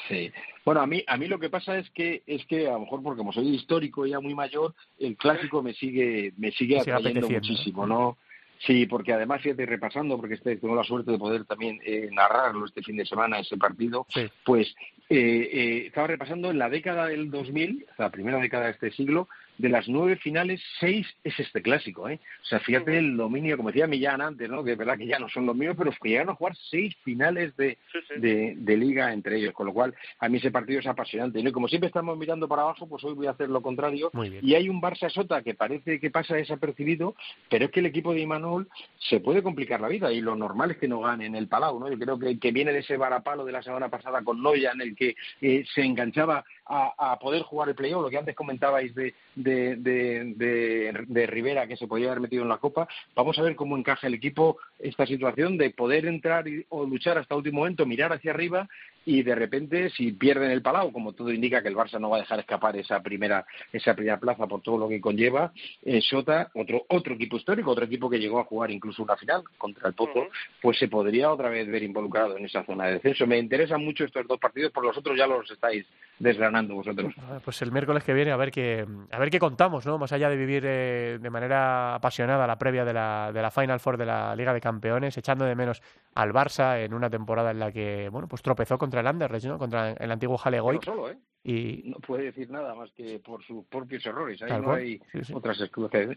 [0.09, 0.33] Sí.
[0.65, 3.03] Bueno, a mí, a mí lo que pasa es que, es que a lo mejor
[3.03, 6.93] porque como soy histórico ya muy mayor, el clásico me sigue, me sigue Me sigue
[6.93, 8.19] atrayendo muchísimo, ¿no?
[8.67, 12.67] Sí, porque además, fíjate, repasando, porque este, tengo la suerte de poder también eh, narrarlo
[12.67, 14.29] este fin de semana, ese partido, Sí.
[14.45, 14.75] pues
[15.09, 19.29] eh, eh, estaba repasando en la década del 2000, la primera década de este siglo,
[19.61, 22.19] de las nueve finales, seis es este clásico, ¿eh?
[22.43, 24.65] O sea, fíjate el dominio, como decía Millán antes, ¿no?
[24.65, 26.97] Que es verdad que ya no son los míos, pero que llegaron a jugar seis
[27.05, 28.21] finales de, Sí, sí.
[28.21, 31.43] de, de liga entre ellos, con lo cual a mí ese partido es apasionante.
[31.43, 31.51] ¿no?
[31.51, 34.11] Y como siempre estamos mirando para abajo, pues hoy voy a hacer lo contrario.
[34.13, 34.47] Muy bien.
[34.47, 37.15] Y hay un Barça Sota que parece que pasa desapercibido,
[37.49, 38.69] pero es que el equipo de Imanol
[38.99, 41.79] se puede complicar la vida y lo normal es que no gane en el Palau,
[41.79, 41.91] ¿no?
[41.91, 44.81] Yo creo que, que viene de ese varapalo de la semana pasada con Noya en
[44.81, 48.95] el que eh, se enganchaba a, a poder jugar el playoff, lo que antes comentabais
[48.95, 52.87] de, de, de, de, Rivera que se podía haber metido en la Copa.
[53.17, 57.19] Vamos a ver cómo encaja el equipo esta situación de poder entrar y- o luchar
[57.19, 58.69] hasta último momento, mirar hacia arriba
[59.11, 62.19] y de repente si pierden el Palau, como todo indica que el Barça no va
[62.19, 66.49] a dejar escapar esa primera esa primera plaza por todo lo que conlleva, eh, Sota,
[66.55, 69.95] otro otro equipo histórico, otro equipo que llegó a jugar incluso una final contra el
[69.95, 70.29] Pozo,
[70.63, 73.27] pues se podría otra vez ver involucrado en esa zona de descenso.
[73.27, 75.85] Me interesan mucho estos dos partidos, por los otros ya los estáis
[76.21, 77.13] desgranando vosotros.
[77.19, 79.99] Ah, Pues el miércoles que viene a ver qué a ver qué contamos, ¿no?
[79.99, 83.81] Más allá de vivir eh, de manera apasionada la previa de la, de la Final
[83.81, 85.83] Four de la Liga de Campeones, echando de menos
[86.15, 89.59] al Barça en una temporada en la que bueno pues tropezó contra el Anderlecht, ¿no?
[89.59, 91.19] Contra el antiguo Pero Jalegoik solo, ¿eh?
[91.43, 94.41] y, No puede decir nada más que por sus propios errores.
[94.43, 95.33] Ahí Tal no cual, hay sí, sí.
[95.35, 96.17] otras excusas.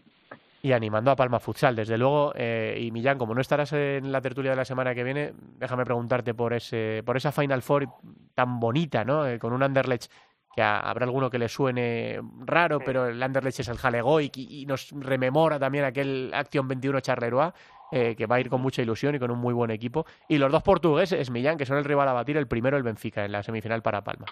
[0.62, 1.74] y animando a Palma Futsal.
[1.76, 5.02] Desde luego, eh, y Millán, como no estarás en la tertulia de la semana que
[5.04, 7.88] viene, déjame preguntarte por ese por esa Final Four
[8.34, 9.26] tan bonita, ¿no?
[9.26, 10.10] Eh, con un Anderlecht
[10.54, 14.60] que a- habrá alguno que le suene raro, pero el Anderlecht es el Jalegoik y,
[14.62, 17.50] y nos rememora también aquel Action 21 Charleroi,
[17.94, 20.04] eh, que va a ir con mucha ilusión y con un muy buen equipo.
[20.28, 23.24] Y los dos portugueses, Millán, que son el rival a batir, el primero el Benfica
[23.24, 24.26] en la semifinal para Palma.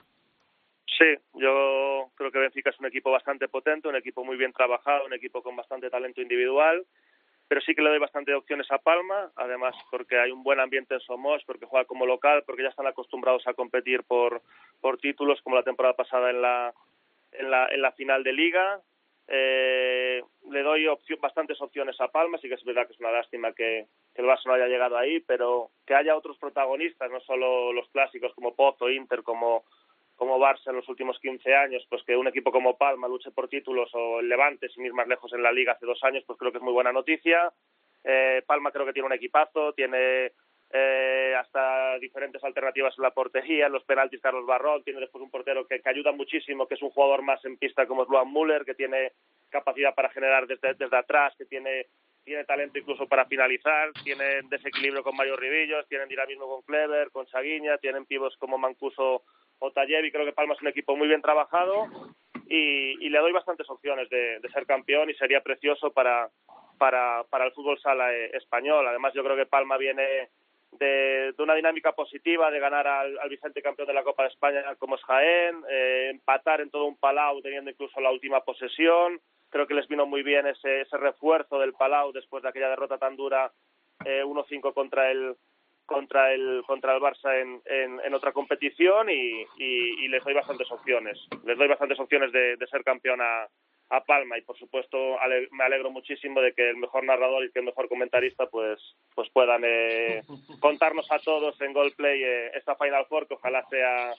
[0.86, 1.82] Sí, yo
[2.22, 5.42] Creo que Benfica es un equipo bastante potente, un equipo muy bien trabajado, un equipo
[5.42, 6.84] con bastante talento individual,
[7.48, 10.94] pero sí que le doy bastante opciones a Palma, además porque hay un buen ambiente
[10.94, 14.40] en Somos, porque juega como local, porque ya están acostumbrados a competir por,
[14.80, 16.72] por títulos como la temporada pasada en la,
[17.32, 18.80] en la, en la final de liga.
[19.34, 20.86] Eh, le doy
[21.18, 24.28] bastantes opciones a Palma, sí que es verdad que es una lástima que, que el
[24.28, 28.54] Barça no haya llegado ahí, pero que haya otros protagonistas, no solo los clásicos como
[28.54, 29.64] Pozo, Inter, como,
[30.16, 33.48] como Barça en los últimos 15 años, pues que un equipo como Palma luche por
[33.48, 36.38] títulos o el Levante, sin ir más lejos en la liga hace dos años, pues
[36.38, 37.50] creo que es muy buena noticia.
[38.04, 40.32] Eh, Palma creo que tiene un equipazo, tiene
[40.72, 45.66] eh, hasta diferentes alternativas en la portería, los penaltis Carlos Barrón, tiene después un portero
[45.66, 48.64] que, que ayuda muchísimo, que es un jugador más en pista como es Luan Müller,
[48.64, 49.12] que tiene
[49.50, 51.86] capacidad para generar desde, desde atrás, que tiene
[52.24, 57.26] tiene talento incluso para finalizar, tienen desequilibrio con Mario Ribillos, tienen dinamismo con Clever, con
[57.26, 59.24] Saguiña, tienen pivos como Mancuso
[59.58, 61.86] o Tallevi, creo que Palma es un equipo muy bien trabajado
[62.48, 66.30] y, y le doy bastantes opciones de, de, ser campeón y sería precioso para,
[66.78, 68.86] para, para el fútbol sala eh, español.
[68.86, 70.28] Además yo creo que Palma viene
[70.78, 74.62] de, una dinámica positiva de ganar al, al, Vicente campeón de la Copa de España
[74.78, 79.20] como es Jaén, eh, empatar en todo un Palau teniendo incluso la última posesión.
[79.50, 82.98] Creo que les vino muy bien ese, ese refuerzo del Palau después de aquella derrota
[82.98, 83.52] tan dura
[84.04, 85.36] eh, 1-5 contra el
[85.84, 87.60] contra el contra el Barça en,
[88.02, 91.18] en, otra competición y, y, y, les doy bastantes opciones.
[91.44, 93.46] Les doy bastantes opciones de, de ser campeón a,
[93.92, 97.52] a Palma y por supuesto ale me alegro muchísimo de que el mejor narrador y
[97.52, 98.80] que el mejor comentarista pues
[99.14, 100.22] pues puedan eh,
[100.60, 104.14] contarnos a todos en Goldplay eh, esta Final Four que ojalá sea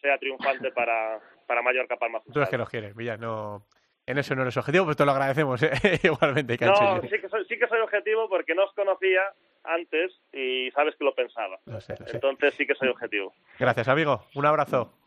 [0.00, 2.22] sea triunfante para para Mallorca Palma.
[2.32, 3.66] Tú es que nos quieres, Villa, no
[4.06, 6.00] en eso no eres objetivo, pues te lo agradecemos ¿eh?
[6.02, 6.56] igualmente.
[6.56, 6.82] Cancho.
[6.82, 9.20] No, sí que, soy, sí que soy objetivo porque no os conocía
[9.62, 11.58] antes y sabes que lo pensaba.
[11.66, 12.16] Lo sé, lo sé.
[12.16, 13.34] Entonces sí que soy objetivo.
[13.58, 14.26] Gracias, amigo.
[14.34, 15.01] Un abrazo.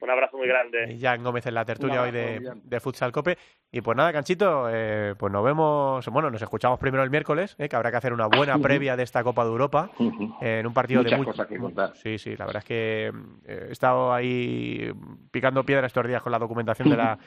[0.00, 0.92] Un abrazo muy grande.
[0.92, 3.36] Y Jan Gómez en la tertulia hoy de, de, Futsal Cope.
[3.72, 7.68] Y pues nada, Canchito, eh, pues nos vemos, bueno, nos escuchamos primero el miércoles, eh,
[7.68, 9.90] que habrá que hacer una buena previa de esta Copa de Europa,
[10.40, 11.24] eh, en un partido Muchas de...
[11.24, 11.96] cosas que contar.
[11.96, 13.12] Sí, sí, la verdad es que
[13.46, 14.92] he estado ahí
[15.30, 17.18] picando piedra estos días con la documentación de la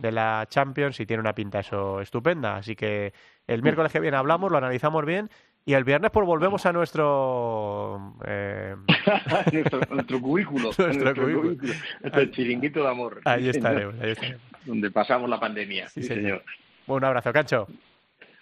[0.00, 2.56] de la Champions y tiene una pinta eso estupenda.
[2.56, 3.12] Así que
[3.46, 5.28] el miércoles que viene hablamos, lo analizamos bien
[5.64, 8.14] y el viernes pues volvemos a nuestro...
[8.26, 8.74] Eh...
[9.52, 10.64] nuestro, nuestro, cubículo.
[10.78, 11.42] nuestro, nuestro cubículo.
[11.42, 11.72] cubículo.
[12.00, 13.20] Nuestro chiringuito de amor.
[13.24, 14.42] Ahí estaremos, ahí estaremos.
[14.64, 15.88] Donde pasamos la pandemia.
[15.88, 16.42] Sí, sí señor.
[16.86, 17.66] Un abrazo, Cancho.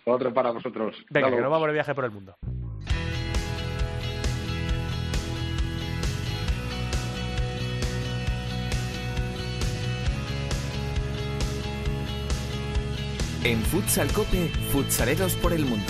[0.04, 1.04] Otro para vosotros.
[1.10, 2.36] Venga, que nos vamos de viaje por el mundo.
[13.44, 15.86] En Futsal Cope, futsaleros por el mundo.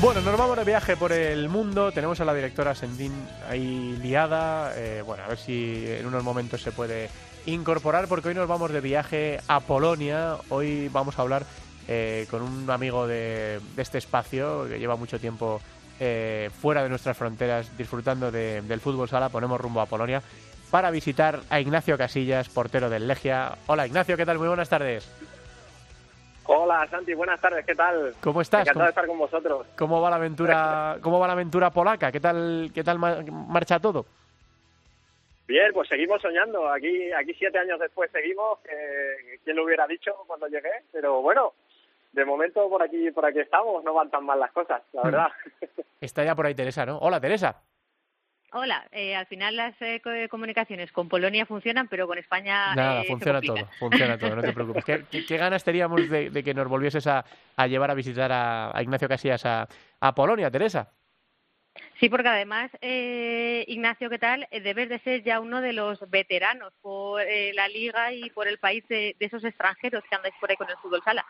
[0.00, 1.90] Bueno, nos vamos de viaje por el mundo.
[1.90, 3.12] Tenemos a la directora Sendín
[3.48, 4.72] ahí liada.
[4.76, 7.10] Eh, bueno, a ver si en unos momentos se puede
[7.46, 10.36] incorporar, porque hoy nos vamos de viaje a Polonia.
[10.50, 11.44] Hoy vamos a hablar
[11.88, 15.60] eh, con un amigo de, este espacio que lleva mucho tiempo
[15.98, 19.30] eh, fuera de nuestras fronteras disfrutando de, del fútbol sala.
[19.30, 20.22] Ponemos rumbo a Polonia
[20.70, 23.58] para visitar a Ignacio Casillas, portero del Legia.
[23.66, 24.38] Hola Ignacio, ¿qué tal?
[24.38, 25.08] Muy buenas tardes.
[26.50, 28.14] Hola Santi, buenas tardes, ¿qué tal?
[28.22, 28.62] ¿Cómo estás?
[28.62, 29.66] Encantado de estar con vosotros.
[29.76, 32.10] ¿Cómo va la aventura, cómo va la aventura polaca?
[32.10, 34.06] ¿Qué tal, qué tal marcha todo?
[35.46, 36.66] Bien, pues seguimos soñando.
[36.72, 38.60] Aquí, aquí siete años después seguimos.
[38.64, 40.70] Eh, ¿Quién lo hubiera dicho cuando llegué?
[40.90, 41.52] Pero bueno,
[42.12, 43.84] de momento por aquí, por aquí estamos.
[43.84, 45.28] No van tan mal las cosas, la verdad.
[46.00, 46.96] Está ya por ahí Teresa, ¿no?
[46.96, 47.60] Hola Teresa.
[48.52, 52.74] Hola, eh, al final las eh, comunicaciones con Polonia funcionan, pero con España.
[52.74, 54.84] Nada, eh, funciona todo, funciona todo, no te preocupes.
[54.84, 57.24] ¿Qué, qué, qué ganas teníamos de, de, que nos volvieses a,
[57.56, 59.68] a llevar a visitar a, a Ignacio Casillas a,
[60.00, 60.90] a, Polonia, Teresa?
[62.00, 64.48] Sí, porque además, eh, Ignacio, ¿qué tal?
[64.50, 68.58] Debes de ser ya uno de los veteranos por eh, la liga y por el
[68.58, 71.26] país de, de esos extranjeros que andáis por ahí con el fútbol sala.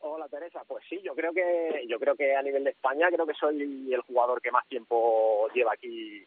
[0.00, 3.26] Hola Teresa, pues sí, yo creo que yo creo que a nivel de España creo
[3.26, 6.24] que soy el jugador que más tiempo lleva aquí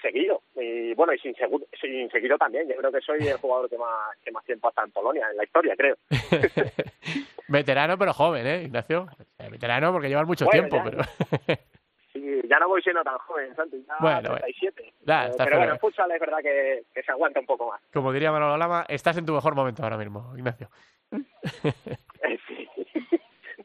[0.00, 2.68] seguido y bueno y sin, seguro, sin seguido también.
[2.68, 5.36] Yo creo que soy el jugador que más que más tiempo está en Polonia en
[5.36, 5.96] la historia, creo.
[7.48, 9.06] Veterano pero joven, ¿eh, Ignacio?
[9.50, 11.02] Veterano porque llevas mucho bueno, tiempo, ya, pero
[12.12, 14.94] sí, ya no voy siendo tan joven, Santi, ya Bueno, 37.
[15.00, 17.68] Ya, Eh, está pero bueno, en futsal es verdad que, que se aguanta un poco
[17.70, 17.80] más.
[17.92, 20.68] Como diría Manolo Lama, estás en tu mejor momento ahora mismo, Ignacio.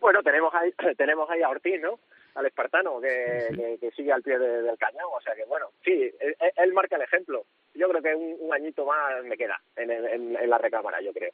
[0.04, 1.98] Bueno, tenemos ahí, tenemos ahí a Ortiz, ¿no?
[2.36, 5.08] Al espartano, que, que, que sigue al pie de- del cañón.
[5.16, 7.46] O sea que, bueno, sí, él, él marca el ejemplo.
[7.74, 11.14] Yo creo que un, un añito más me queda en, en, en la recámara, yo
[11.14, 11.32] creo.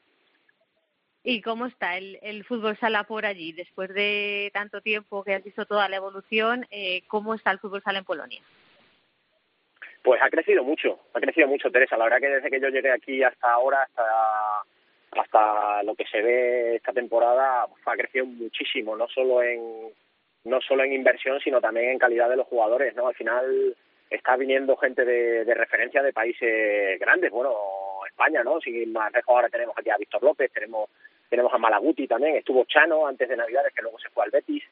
[1.23, 3.53] ¿Y cómo está el, el fútbol sala por allí?
[3.53, 7.81] Después de tanto tiempo que has visto toda la evolución, eh, ¿cómo está el fútbol
[7.81, 8.41] sala en Polonia?
[10.03, 11.97] Pues ha crecido mucho, ha crecido mucho, Teresa.
[11.97, 14.03] La verdad que desde que yo llegué aquí hasta ahora, hasta
[15.11, 19.89] hasta lo que se ve esta temporada, pues, ha crecido muchísimo, no solo en
[20.45, 23.07] no solo en inversión, sino también en calidad de los jugadores, ¿no?
[23.07, 23.75] Al final
[24.09, 27.53] está viniendo gente de, de referencia de países grandes, bueno,
[28.07, 28.59] España, ¿no?
[28.61, 30.89] Sin más lejos ahora tenemos aquí a Víctor López, tenemos
[31.29, 34.63] tenemos a Malaguti también, estuvo Chano antes de Navidades, que luego se fue al Betis,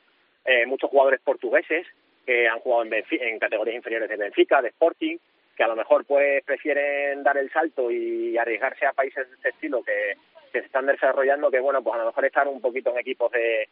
[0.45, 1.86] eh, muchos jugadores portugueses
[2.26, 5.17] que han jugado en, Benfi- en categorías inferiores de Benfica, de Sporting,
[5.58, 9.50] que a lo mejor pues prefieren dar el salto y arriesgarse a países de este
[9.50, 10.15] estilo que,
[10.52, 13.67] se están desarrollando, que bueno, pues a lo mejor estar un poquito en equipos de,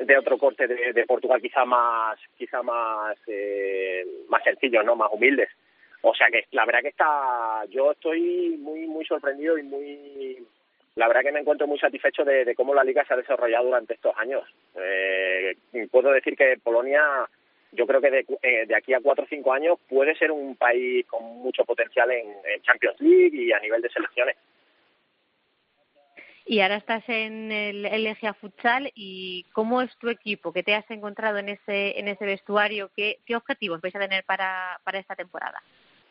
[0.00, 5.10] de otro corte de, de Portugal quizá más quizá más eh, más sencillos, no, más
[5.10, 5.48] humildes.
[6.02, 10.46] O sea que la verdad que está, yo estoy muy muy sorprendido y muy
[10.94, 13.64] la verdad que me encuentro muy satisfecho de, de cómo la liga se ha desarrollado
[13.64, 14.44] durante estos años.
[14.76, 15.56] Eh,
[15.90, 17.02] puedo decir que Polonia,
[17.72, 20.56] yo creo que de, eh, de aquí a cuatro o cinco años puede ser un
[20.56, 24.36] país con mucho potencial en, en Champions League y a nivel de selecciones.
[26.44, 30.52] Y ahora estás en el, el Legia Futsal y ¿cómo es tu equipo?
[30.52, 32.90] ¿Qué te has encontrado en ese en ese vestuario?
[32.96, 35.62] ¿Qué, qué objetivos vais a tener para, para esta temporada?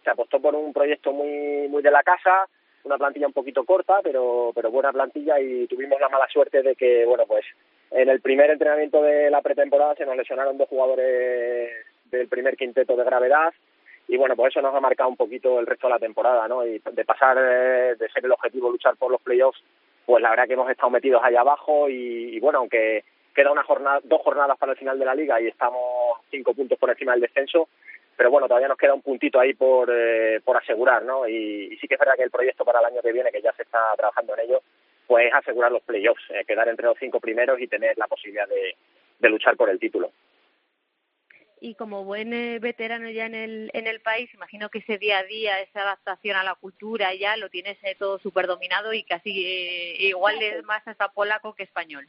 [0.03, 2.47] se apostó por un proyecto muy muy de la casa,
[2.83, 6.75] una plantilla un poquito corta, pero pero buena plantilla y tuvimos la mala suerte de
[6.75, 7.45] que bueno pues
[7.91, 11.69] en el primer entrenamiento de la pretemporada se nos lesionaron dos jugadores
[12.05, 13.53] del primer quinteto de gravedad
[14.07, 16.65] y bueno pues eso nos ha marcado un poquito el resto de la temporada, ¿no?
[16.65, 19.61] Y de pasar de ser el objetivo luchar por los playoffs,
[20.05, 23.03] pues la verdad que hemos estado metidos ahí abajo y, y bueno aunque
[23.35, 26.77] queda una jornada dos jornadas para el final de la liga y estamos cinco puntos
[26.77, 27.67] por encima del descenso
[28.21, 31.27] pero bueno, todavía nos queda un puntito ahí por, eh, por asegurar, ¿no?
[31.27, 33.51] Y sí que es verdad que el proyecto para el año que viene, que ya
[33.53, 34.61] se está trabajando en ello,
[35.11, 38.47] pues es asegurar los playoffs, eh, quedar entre los cinco primeros y tener la posibilidad
[38.47, 38.77] de,
[39.19, 40.13] de luchar por el título.
[41.59, 45.17] Y como buen eh, veterano ya en el, en el país, imagino que ese día
[45.17, 49.03] a día, esa adaptación a la cultura ya lo tienes eh, todo súper dominado y
[49.03, 52.07] casi eh, igual es más hasta polaco que español.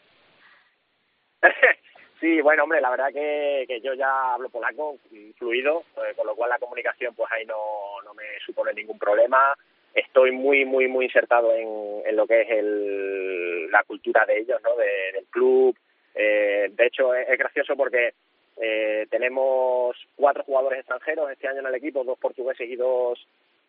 [2.20, 6.28] sí, bueno, hombre, la verdad que, que yo ya hablo polaco mm, fluido, eh, con
[6.28, 9.56] lo cual la comunicación pues ahí no, no me supone ningún problema.
[9.94, 11.68] Estoy muy, muy, muy insertado en,
[12.06, 14.74] en lo que es el, la cultura de ellos, ¿no?
[14.76, 15.76] De- del club.
[16.14, 18.12] Eh, de hecho, es, es gracioso porque
[18.60, 23.18] eh, tenemos cuatro jugadores extranjeros este año en el equipo, dos portugueses y dos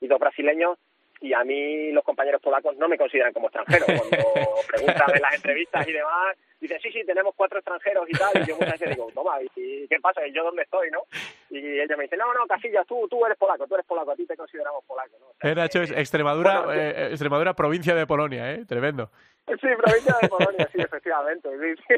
[0.01, 0.77] y dos brasileños.
[1.21, 3.85] Y a mí los compañeros polacos no me consideran como extranjero.
[4.09, 4.27] Cuando
[4.67, 8.43] preguntan en las entrevistas y demás, dicen, sí, sí, tenemos cuatro extranjeros y tal.
[8.43, 10.25] Y yo muchas veces digo, toma, ¿y qué pasa?
[10.27, 11.03] ¿Y yo dónde estoy, no?
[11.49, 14.15] Y ella me dice, no, no, Casillas, tú, tú eres polaco, tú eres polaco, a
[14.15, 15.27] ti te consideramos polaco, ¿no?
[15.27, 16.87] O sea, Eh, Nacho, es Extremadura, Bueno, sí.
[16.97, 18.65] eh, Extremadura, provincia de Polonia, ¿eh?
[18.67, 19.09] Tremendo.
[19.47, 21.49] Sí, provincia de Polonia, sí, efectivamente.
[21.59, 21.95] sí, sí.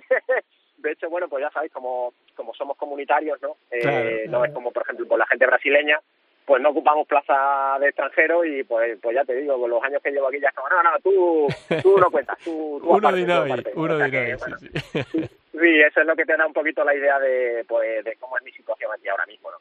[0.78, 3.58] De hecho, bueno, pues ya sabéis, como, como somos comunitarios, ¿no?
[3.71, 5.99] Eh, Claro, no es como, por ejemplo, con la gente brasileña,
[6.45, 10.01] pues no ocupamos plaza de extranjero y pues pues ya te digo, con los años
[10.01, 11.47] que llevo aquí ya es como, no, no, tú,
[11.81, 14.69] tú no cuentas, tú, tú Uno aparte, de uno O sea de que, bueno, sí,
[15.12, 15.29] sí.
[15.60, 18.38] Sí, eso es lo que te da un poquito la idea de, pues, de cómo
[18.38, 19.58] es mi situación aquí ahora mismo, ¿no?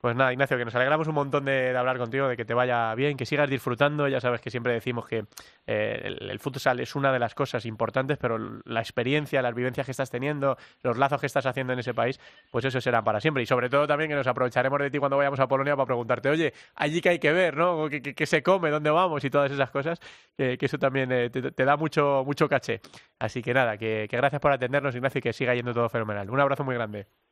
[0.00, 2.94] Pues nada, Ignacio, que nos alegramos un montón de, hablar contigo, de que te vaya
[2.94, 4.06] bien, que sigas disfrutando.
[4.06, 5.24] Ya sabes que siempre decimos que
[5.66, 9.90] eh, el, futsal es una de las cosas importantes, pero la experiencia, las vivencias que
[9.90, 12.20] estás teniendo, los lazos que estás haciendo en ese país,
[12.52, 13.42] pues eso será para siempre.
[13.42, 16.28] Y sobre todo también que nos aprovecharemos de ti cuando vayamos a Polonia para preguntarte,
[16.28, 17.88] oye, allí que hay que ver, ¿no?
[17.88, 18.70] ¿Qué, qué- qué se come?
[18.70, 19.24] ¿Dónde vamos?
[19.24, 19.98] Y todas esas cosas,
[20.36, 22.80] que, eso también eh, te, te da mucho, mucho caché.
[23.18, 26.30] Así que nada, que, que gracias por atendernos, Ignacio, y que siga yendo todo fenomenal.
[26.30, 27.27] Un abrazo muy grande.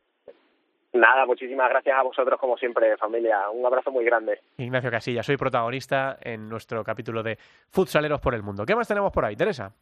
[0.97, 3.51] Nada, muchísimas gracias a vosotros como siempre, familia.
[3.51, 4.41] Un abrazo muy grande.
[4.57, 7.39] Ignacio Casilla, soy protagonista en nuestro capítulo de
[7.71, 8.65] Futsaleros por el Mundo.
[8.65, 9.73] ¿Qué más tenemos por ahí, Teresa?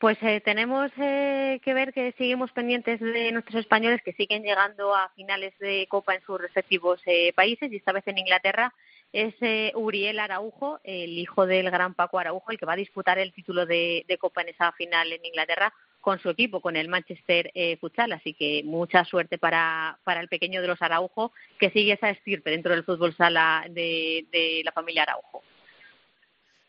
[0.00, 4.94] Pues eh, tenemos eh, que ver que seguimos pendientes de nuestros españoles que siguen llegando
[4.94, 8.72] a finales de Copa en sus respectivos eh, países y esta vez en Inglaterra
[9.12, 13.18] es eh, Uriel Araujo, el hijo del gran Paco Araujo, el que va a disputar
[13.18, 16.88] el título de, de Copa en esa final en Inglaterra con su equipo, con el
[16.88, 18.12] Manchester eh, Futsal.
[18.12, 22.50] Así que mucha suerte para, para el pequeño de los Araujo que sigue esa estirpe
[22.50, 25.42] dentro del fútbol sala de, de la familia Araujo.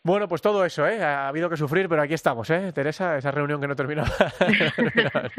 [0.01, 1.03] Bueno, pues todo eso, ¿eh?
[1.03, 2.71] Ha habido que sufrir, pero aquí estamos, ¿eh?
[2.71, 4.09] Teresa, esa reunión que no terminaba.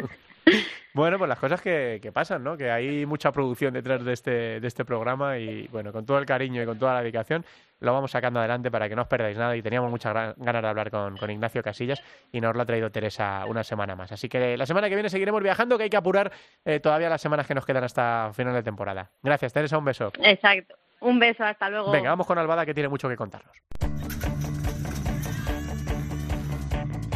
[0.95, 2.59] bueno, pues las cosas que, que, pasan, ¿no?
[2.59, 6.27] Que hay mucha producción detrás de este, de este programa y, bueno, con todo el
[6.27, 7.45] cariño y con toda la dedicación
[7.81, 10.69] lo vamos sacando adelante para que no os perdáis nada y teníamos muchas ganas de
[10.69, 14.13] hablar con, con, Ignacio Casillas y nos lo ha traído Teresa una semana más.
[14.13, 16.31] Así que la semana que viene seguiremos viajando, que hay que apurar
[16.67, 19.11] eh, todavía las semanas que nos quedan hasta final de temporada.
[19.23, 20.13] Gracias, Teresa, un beso.
[20.23, 20.77] Exacto.
[21.01, 21.91] Un beso, hasta luego.
[21.91, 23.57] Venga, vamos con Albada que tiene mucho que contarnos.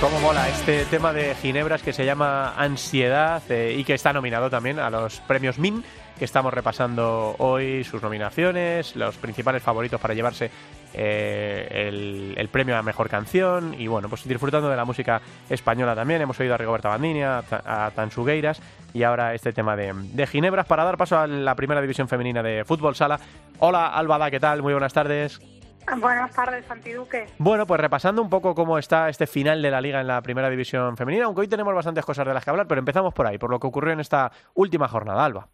[0.00, 4.48] Cómo mola este tema de Ginebras que se llama Ansiedad eh, y que está nominado
[4.48, 5.82] también a los premios MIN,
[6.16, 10.52] que estamos repasando hoy sus nominaciones, los principales favoritos para llevarse
[10.94, 15.20] eh, el, premio a Mejor Canción y bueno, pues disfrutando de la música
[15.50, 16.22] española también.
[16.22, 18.62] Hemos oído a Rigoberta Bandini, a, a Tansugueiras
[18.94, 22.40] y ahora este tema de, de Ginebras para dar paso a la primera división femenina
[22.40, 23.18] de fútbol sala.
[23.58, 24.62] Hola Albada, ¿qué tal?
[24.62, 25.40] Muy buenas tardes.
[26.00, 27.26] Buenas tardes, Santiduque.
[27.38, 30.50] Bueno, pues repasando un poco cómo está este final de la liga en la primera
[30.50, 33.38] división femenina, aunque hoy tenemos bastantes cosas de las que hablar, pero empezamos por ahí,
[33.38, 35.48] por lo que ocurrió en esta última jornada, Alba.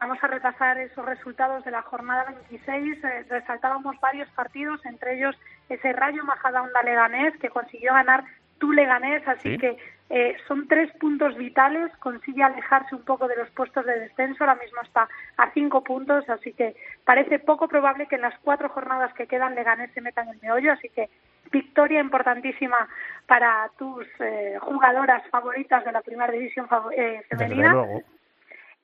[0.00, 3.04] Vamos a repasar esos resultados de la jornada 26.
[3.04, 5.36] Eh, resaltábamos varios partidos, entre ellos
[5.68, 8.24] ese Rayo Majadahonda Leganés, que consiguió ganar
[8.58, 9.58] tu Leganés, así ¿Sí?
[9.58, 9.76] que
[10.10, 14.60] eh, son tres puntos vitales, consigue alejarse un poco de los puestos de descenso, ahora
[14.62, 19.14] mismo está a cinco puntos, así que parece poco probable que en las cuatro jornadas
[19.14, 21.08] que quedan Leganés se meta en el meollo, así que
[21.50, 22.88] victoria importantísima
[23.26, 27.74] para tus eh, jugadoras favoritas de la primera división eh, femenina.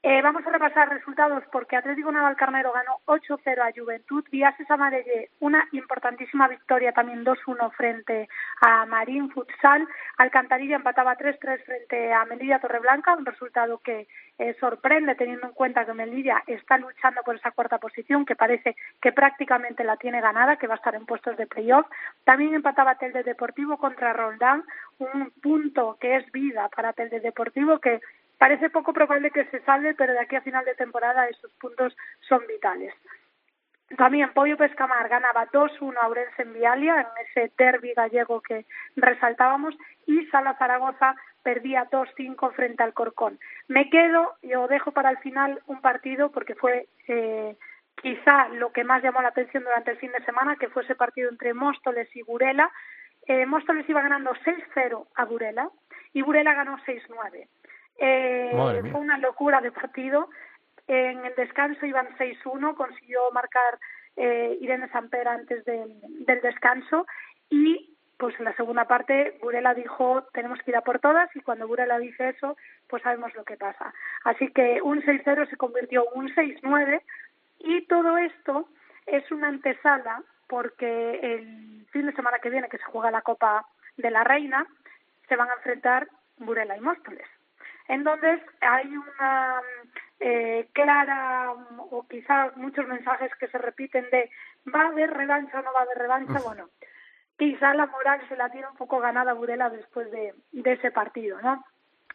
[0.02, 5.68] Eh, vamos a repasar resultados porque Atlético Navalcarnero ganó 8-0 a Juventud, Viases Amarelle una
[5.72, 8.26] importantísima victoria también 2-1 frente
[8.62, 9.86] a Marín Futsal,
[10.16, 15.84] Alcantarilla empataba 3-3 frente a Melilla Torreblanca, un resultado que eh, sorprende teniendo en cuenta
[15.84, 20.56] que Melilla está luchando por esa cuarta posición que parece que prácticamente la tiene ganada,
[20.56, 21.86] que va a estar en puestos de playoff.
[22.24, 24.64] También empataba Telde Deportivo contra Roldán,
[24.98, 28.00] un punto que es vida para Telde Deportivo que
[28.40, 31.94] Parece poco probable que se salve, pero de aquí a final de temporada esos puntos
[32.20, 32.94] son vitales.
[33.98, 38.64] También Pollo Pescamar ganaba 2-1 a Ourense en Vialia, en ese derby gallego que
[38.96, 39.74] resaltábamos,
[40.06, 43.38] y Sala Zaragoza perdía 2-5 frente al Corcón.
[43.68, 47.58] Me quedo y os dejo para el final un partido porque fue eh,
[48.00, 50.94] quizá lo que más llamó la atención durante el fin de semana, que fue ese
[50.94, 52.70] partido entre Móstoles y Burela.
[53.26, 55.68] Eh, Móstoles iba ganando 6-0 a Burela
[56.14, 57.46] y Burela ganó 6-9.
[58.00, 58.50] Eh,
[58.90, 60.30] fue una locura de partido.
[60.88, 63.78] En el descanso iban 6-1, consiguió marcar
[64.16, 67.06] eh, Irene Samper antes del, del descanso
[67.48, 71.40] y pues en la segunda parte Burela dijo tenemos que ir a por todas y
[71.40, 72.56] cuando Burela dice eso
[72.88, 73.94] pues sabemos lo que pasa.
[74.24, 77.00] Así que un 6-0 se convirtió en un 6-9
[77.60, 78.68] y todo esto
[79.06, 83.66] es una antesala porque el fin de semana que viene que se juega la Copa
[83.96, 84.66] de la Reina
[85.28, 87.26] se van a enfrentar Burela y Móstoles.
[87.90, 89.60] Entonces hay una
[90.20, 91.50] eh, clara
[91.90, 94.30] o quizás muchos mensajes que se repiten de
[94.72, 96.38] va a haber revancha o no va a haber revancha.
[96.44, 96.68] Bueno,
[97.36, 101.40] quizá la moral se la tiene un poco ganada Burela después de, de ese partido,
[101.42, 101.64] ¿no?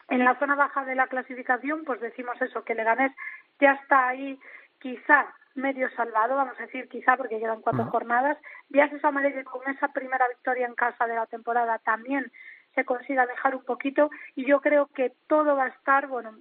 [0.08, 3.12] En la zona baja de la clasificación, pues decimos eso, que Leganés
[3.60, 4.40] ya está ahí
[4.80, 7.92] quizá medio salvado, vamos a decir quizá porque quedan cuatro uh -huh.
[7.92, 8.38] jornadas.
[9.04, 12.32] Amarelle con esa primera victoria en casa de la temporada también
[12.76, 16.38] se consiga alejar un poquito y yo creo que todo va a estar, bueno,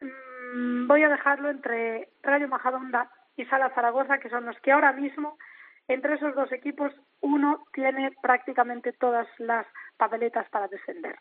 [0.00, 4.92] mmm, voy a dejarlo entre Rayo Majadonda y Sala Zaragoza, que son los que ahora
[4.92, 5.38] mismo,
[5.88, 11.16] entre esos dos equipos, uno tiene prácticamente todas las papeletas para descender.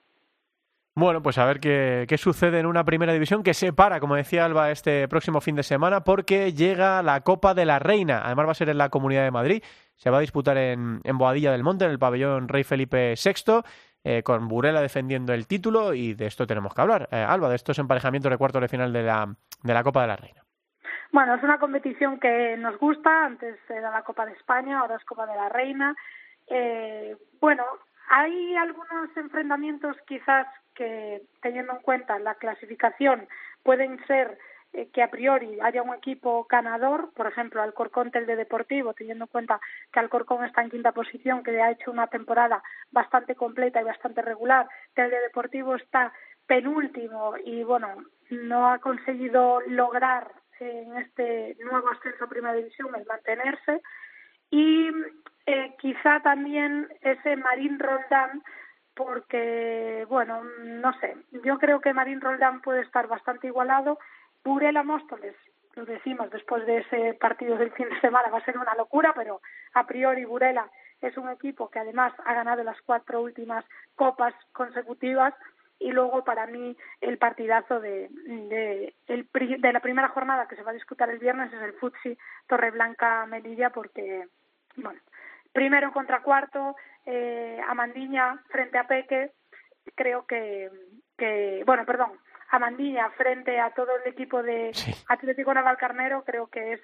[0.93, 4.15] Bueno, pues a ver qué, qué, sucede en una primera división que se para, como
[4.15, 8.21] decía Alba, este próximo fin de semana porque llega la Copa de la Reina.
[8.25, 9.63] Además va a ser en la Comunidad de Madrid.
[9.95, 13.61] Se va a disputar en, en Boadilla del Monte, en el pabellón Rey Felipe VI
[14.03, 17.07] eh, con Burela defendiendo el título y de esto tenemos que hablar.
[17.11, 20.07] Eh, Alba, de estos emparejamientos de cuartos de final de la, de la Copa de
[20.07, 20.41] la Reina.
[21.11, 23.25] Bueno, es una competición que nos gusta.
[23.25, 25.95] Antes era la Copa de España, ahora es Copa de la Reina.
[26.47, 27.63] Eh, bueno,
[28.09, 33.27] hay algunos enfrentamientos quizás que, teniendo en cuenta la clasificación,
[33.63, 34.37] pueden ser
[34.73, 39.31] eh, que a priori haya un equipo ganador, por ejemplo, Alcorcón Telde Deportivo, teniendo en
[39.31, 39.59] cuenta
[39.91, 44.21] que Alcorcón está en quinta posición, que ha hecho una temporada bastante completa y bastante
[44.21, 46.13] regular, Telde Deportivo está
[46.47, 53.05] penúltimo y bueno, no ha conseguido lograr en este nuevo ascenso a Primera División el
[53.05, 53.81] mantenerse
[54.51, 54.89] y
[55.45, 58.43] eh, quizá también ese Marín Roldán
[58.93, 63.97] porque, bueno, no sé, yo creo que Marín Roldán puede estar bastante igualado.
[64.43, 65.35] Burela Móstoles,
[65.75, 69.13] lo decimos después de ese partido del fin de semana, va a ser una locura,
[69.15, 69.41] pero
[69.73, 70.69] a priori Burela
[71.01, 73.65] es un equipo que además ha ganado las cuatro últimas
[73.95, 75.33] copas consecutivas
[75.79, 80.71] y luego para mí el partidazo de, de, de la primera jornada que se va
[80.71, 82.15] a disputar el viernes es el Futsi
[82.47, 84.27] Torreblanca Melilla porque
[84.75, 84.99] bueno
[85.51, 86.75] primero contra cuarto
[87.05, 89.31] eh, Amandiña frente a Peque
[89.95, 90.69] creo que,
[91.17, 92.11] que bueno perdón
[92.51, 94.71] Amandiña frente a todo el equipo de
[95.07, 96.81] Atlético Navalcarnero creo que es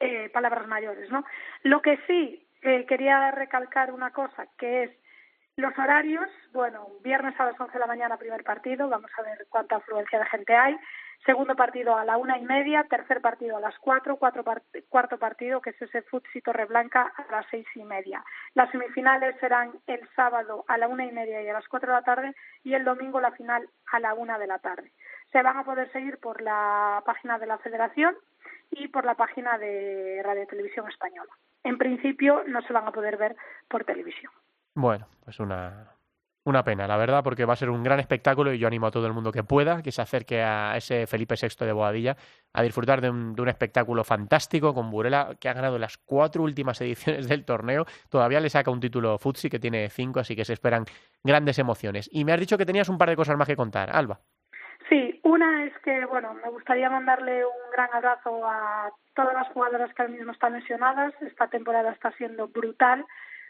[0.00, 1.24] eh, palabras mayores no
[1.62, 4.90] lo que sí eh, quería recalcar una cosa que es
[5.56, 9.46] los horarios, bueno, viernes a las 11 de la mañana primer partido, vamos a ver
[9.48, 10.76] cuánta afluencia de gente hay.
[11.24, 14.44] Segundo partido a la una y media, tercer partido a las cuatro, cuatro
[14.88, 18.24] cuarto partido que es ese Futsi Torreblanca a las seis y media.
[18.54, 21.98] Las semifinales serán el sábado a la una y media y a las cuatro de
[21.98, 24.92] la tarde y el domingo la final a la una de la tarde.
[25.32, 28.14] Se van a poder seguir por la página de la Federación
[28.70, 31.32] y por la página de Radio Televisión Española.
[31.64, 33.36] En principio no se van a poder ver
[33.68, 34.32] por televisión.
[34.74, 35.95] Bueno, pues una,
[36.46, 38.92] una pena, la verdad, porque va a ser un gran espectáculo y yo animo a
[38.92, 42.16] todo el mundo que pueda, que se acerque a ese Felipe VI de Boadilla,
[42.52, 46.44] a disfrutar de un, de un espectáculo fantástico con Burela, que ha ganado las cuatro
[46.44, 47.84] últimas ediciones del torneo.
[48.08, 50.84] Todavía le saca un título Futsi, que tiene cinco, así que se esperan
[51.24, 52.08] grandes emociones.
[52.12, 54.20] Y me has dicho que tenías un par de cosas más que contar, Alba.
[54.88, 59.92] Sí, una es que, bueno, me gustaría mandarle un gran abrazo a todas las jugadoras
[59.92, 61.12] que ahora mismo están lesionadas.
[61.22, 63.04] Esta temporada está siendo brutal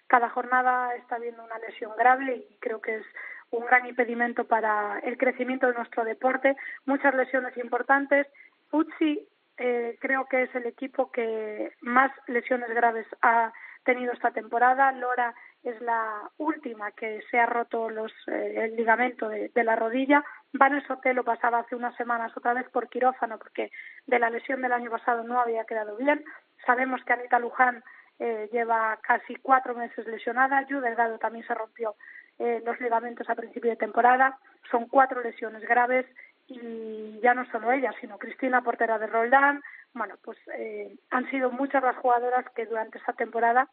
[0.06, 3.06] cada jornada está habiendo una lesión grave y creo que es
[3.50, 6.56] un gran impedimento para el crecimiento de nuestro deporte.
[6.84, 8.26] Muchas lesiones importantes.
[8.70, 9.26] Futsi
[9.58, 13.52] eh, creo que es el equipo que más lesiones graves ha
[13.84, 14.92] tenido esta temporada.
[14.92, 19.76] Lora es la última que se ha roto los, eh, el ligamento de, de, la
[19.76, 20.24] rodilla.
[20.52, 23.70] Vanessa Otelo pasaba hace unas semanas otra vez por quirófano porque
[24.06, 26.24] de la lesión del año pasado no había quedado bien.
[26.64, 27.82] Sabemos que Anita Luján
[28.18, 30.66] eh, lleva casi cuatro meses lesionada.
[30.66, 31.94] Yu Delgado también se rompió
[32.38, 34.38] eh, los ligamentos a principio de temporada.
[34.70, 36.06] Son cuatro lesiones graves
[36.48, 39.62] y ya no solo ella, sino Cristina, portera de Roldán.
[39.94, 43.68] Bueno, pues eh, han sido muchas las jugadoras que durante esta temporada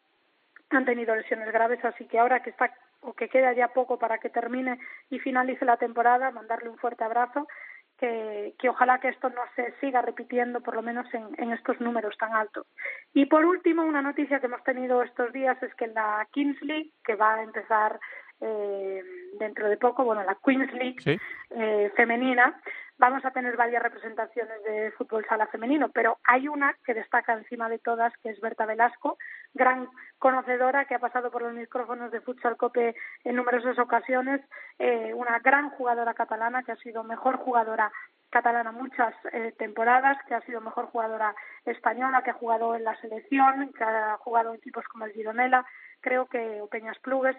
[0.70, 4.18] han tenido lesiones graves, así que ahora que está o que queda ya poco para
[4.18, 4.78] que termine
[5.10, 7.46] y finalice la temporada, mandarle un fuerte abrazo
[7.98, 11.80] que, que, ojalá que esto no se siga repitiendo, por lo menos en, en, estos
[11.80, 12.66] números tan altos.
[13.12, 16.90] Y por último, una noticia que hemos tenido estos días es que la Kings League,
[17.04, 18.00] que va a empezar
[18.40, 19.02] eh,
[19.38, 21.18] dentro de poco, bueno, la Queens League ¿Sí?
[21.50, 22.60] eh, femenina,
[22.98, 27.68] vamos a tener varias representaciones de fútbol sala femenino, pero hay una que destaca encima
[27.68, 29.18] de todas, que es Berta Velasco,
[29.52, 34.40] gran conocedora que ha pasado por los micrófonos de Futsal Cope en numerosas ocasiones,
[34.78, 37.90] eh, una gran jugadora catalana que ha sido mejor jugadora
[38.30, 43.00] catalana muchas eh, temporadas, que ha sido mejor jugadora española, que ha jugado en la
[43.00, 45.64] selección, que ha jugado en equipos como el Gironella,
[46.00, 47.36] creo que o Peñas Plugues,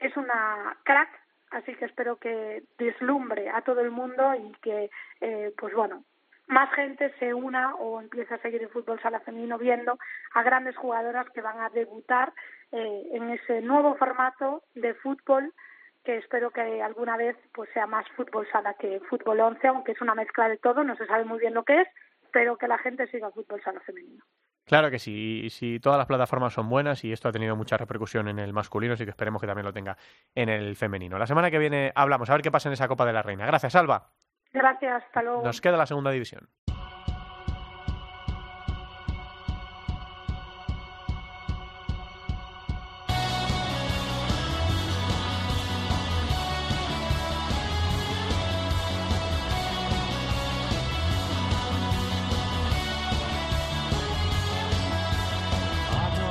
[0.00, 1.20] es una crack
[1.50, 4.90] así que espero que deslumbre a todo el mundo y que,
[5.20, 6.04] eh, pues bueno,
[6.46, 9.98] más gente se una o empiece a seguir el fútbol sala femenino viendo
[10.34, 12.32] a grandes jugadoras que van a debutar
[12.72, 15.52] eh, en ese nuevo formato de fútbol
[16.04, 20.00] que espero que alguna vez pues sea más fútbol sala que fútbol once, aunque es
[20.00, 21.88] una mezcla de todo, no se sabe muy bien lo que es,
[22.32, 24.24] pero que la gente siga fútbol sala femenino.
[24.64, 27.76] Claro que sí, y si todas las plataformas son buenas y esto ha tenido mucha
[27.76, 29.96] repercusión en el masculino, así que esperemos que también lo tenga
[30.34, 31.18] en el femenino.
[31.18, 33.46] La semana que viene hablamos, a ver qué pasa en esa Copa de la Reina.
[33.46, 34.10] Gracias, Alba.
[34.52, 35.42] Gracias, hasta luego.
[35.42, 36.48] Nos queda la segunda división.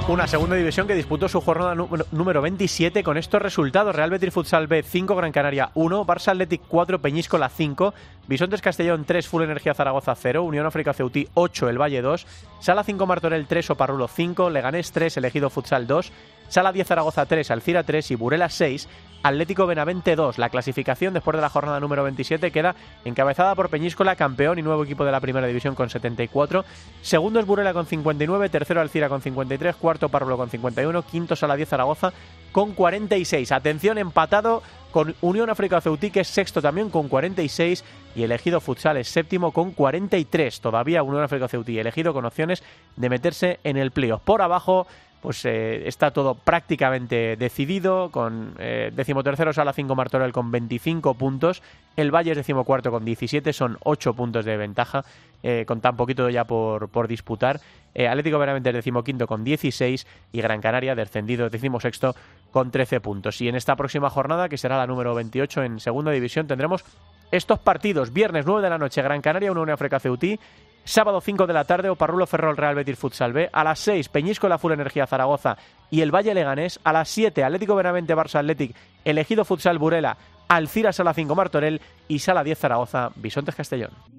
[0.10, 3.96] Una segunda división que disputó su jornada número 27 con estos resultados.
[3.96, 7.94] Real Betis Futsal B 5, Gran Canaria 1, Barça Athletic 4, Peñíscola 5,
[8.26, 12.26] Bisontes Castellón 3, Full Energía Zaragoza 0, Unión África Ceutí 8, El Valle 2,
[12.60, 16.12] Sala 5 Martorell 3, Oparrulo 5, Leganés 3, Elegido Futsal 2,
[16.50, 18.90] Sala 10 Zaragoza 3, Alcira 3 y Burela 6,
[19.22, 20.38] Atlético Benavente 2.
[20.38, 22.76] La clasificación después de la jornada número 27 queda
[23.06, 26.66] encabezada por Peñíscola, campeón y nuevo equipo de la primera división con 74.
[27.02, 31.56] Segundo es Burela con 59, tercero Alcira con 53, cuarto Párvulo con 51, quinto Sala
[31.56, 32.14] 10 Zaragoza
[32.52, 33.52] con 46.
[33.52, 37.84] Atención, empatado con Unión África Ceutí, que es sexto también con 46,
[38.16, 40.62] y elegido Futsal es séptimo con 43.
[40.62, 42.64] Todavía Unión África Ceutí elegido con opciones
[42.96, 44.22] de meterse en el playoff.
[44.22, 44.88] Por abajo,
[45.22, 51.62] pues eh, está todo prácticamente decidido, con eh, decimotercero Sala 5 Martorell con 25 puntos,
[51.96, 55.04] el Valle es decimocuarto con 17, son 8 puntos de ventaja,
[55.44, 57.60] eh, con tan poquito ya por, por disputar.
[57.90, 62.16] Atlético Benavente es decimoquinto con 16 y Gran Canaria descendido decimosexto
[62.52, 63.42] con 13 puntos.
[63.42, 66.86] Y en esta próxima jornada, que será la número 28 en segunda división, tendremos
[67.32, 68.14] estos partidos.
[68.14, 70.40] Viernes 9 de la noche, Gran Canaria, Unión África Ceutí.
[70.84, 73.50] Sábado 5 de la tarde, Oparrulo Ferrol Real Betis Futsal B.
[73.52, 75.58] A las 6, Peñisco La Full Energía Zaragoza
[75.92, 76.80] y el Valle Leganés.
[76.84, 78.76] A las 7, Atlético Benavente Barça Athletic,
[79.06, 80.18] Elegido Futsal Burela,
[80.48, 84.19] Alcira Sala 5 Martorell y Sala 10 Zaragoza, Bisontes Castellón.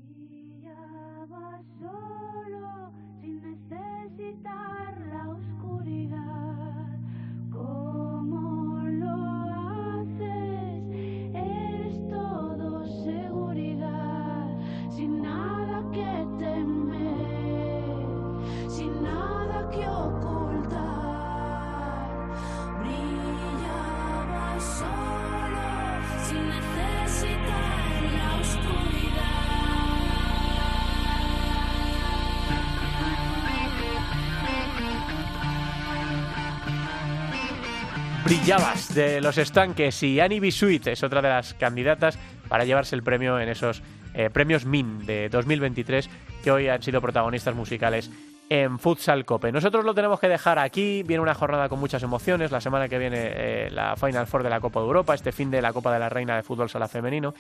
[38.25, 42.19] Brillabas de los estanques y Annie Bisuit es otra de las candidatas
[42.49, 43.83] para llevarse el premio en esos
[44.15, 46.09] eh, premios MIN de 2023
[46.43, 48.11] que hoy han sido protagonistas musicales
[48.51, 49.53] en Futsal Cope.
[49.53, 51.05] Nosotros lo tenemos que dejar aquí.
[51.05, 52.51] Viene una jornada con muchas emociones.
[52.51, 55.15] La semana que viene eh, la Final Four de la Copa de Europa.
[55.15, 57.33] Este fin de la Copa de la Reina de Fútbol Sala Femenino.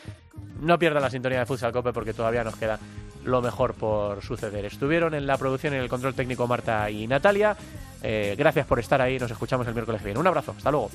[0.61, 2.79] No pierdan la sintonía de Futsal Cope porque todavía nos queda
[3.25, 4.65] lo mejor por suceder.
[4.65, 7.57] Estuvieron en la producción y en el control técnico Marta y Natalia.
[8.03, 9.19] Eh, gracias por estar ahí.
[9.19, 10.21] Nos escuchamos el miércoles que viene.
[10.21, 10.55] Un abrazo.
[10.57, 10.91] Hasta luego.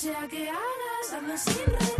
[0.00, 1.99] Sea que hagas, hazlo sin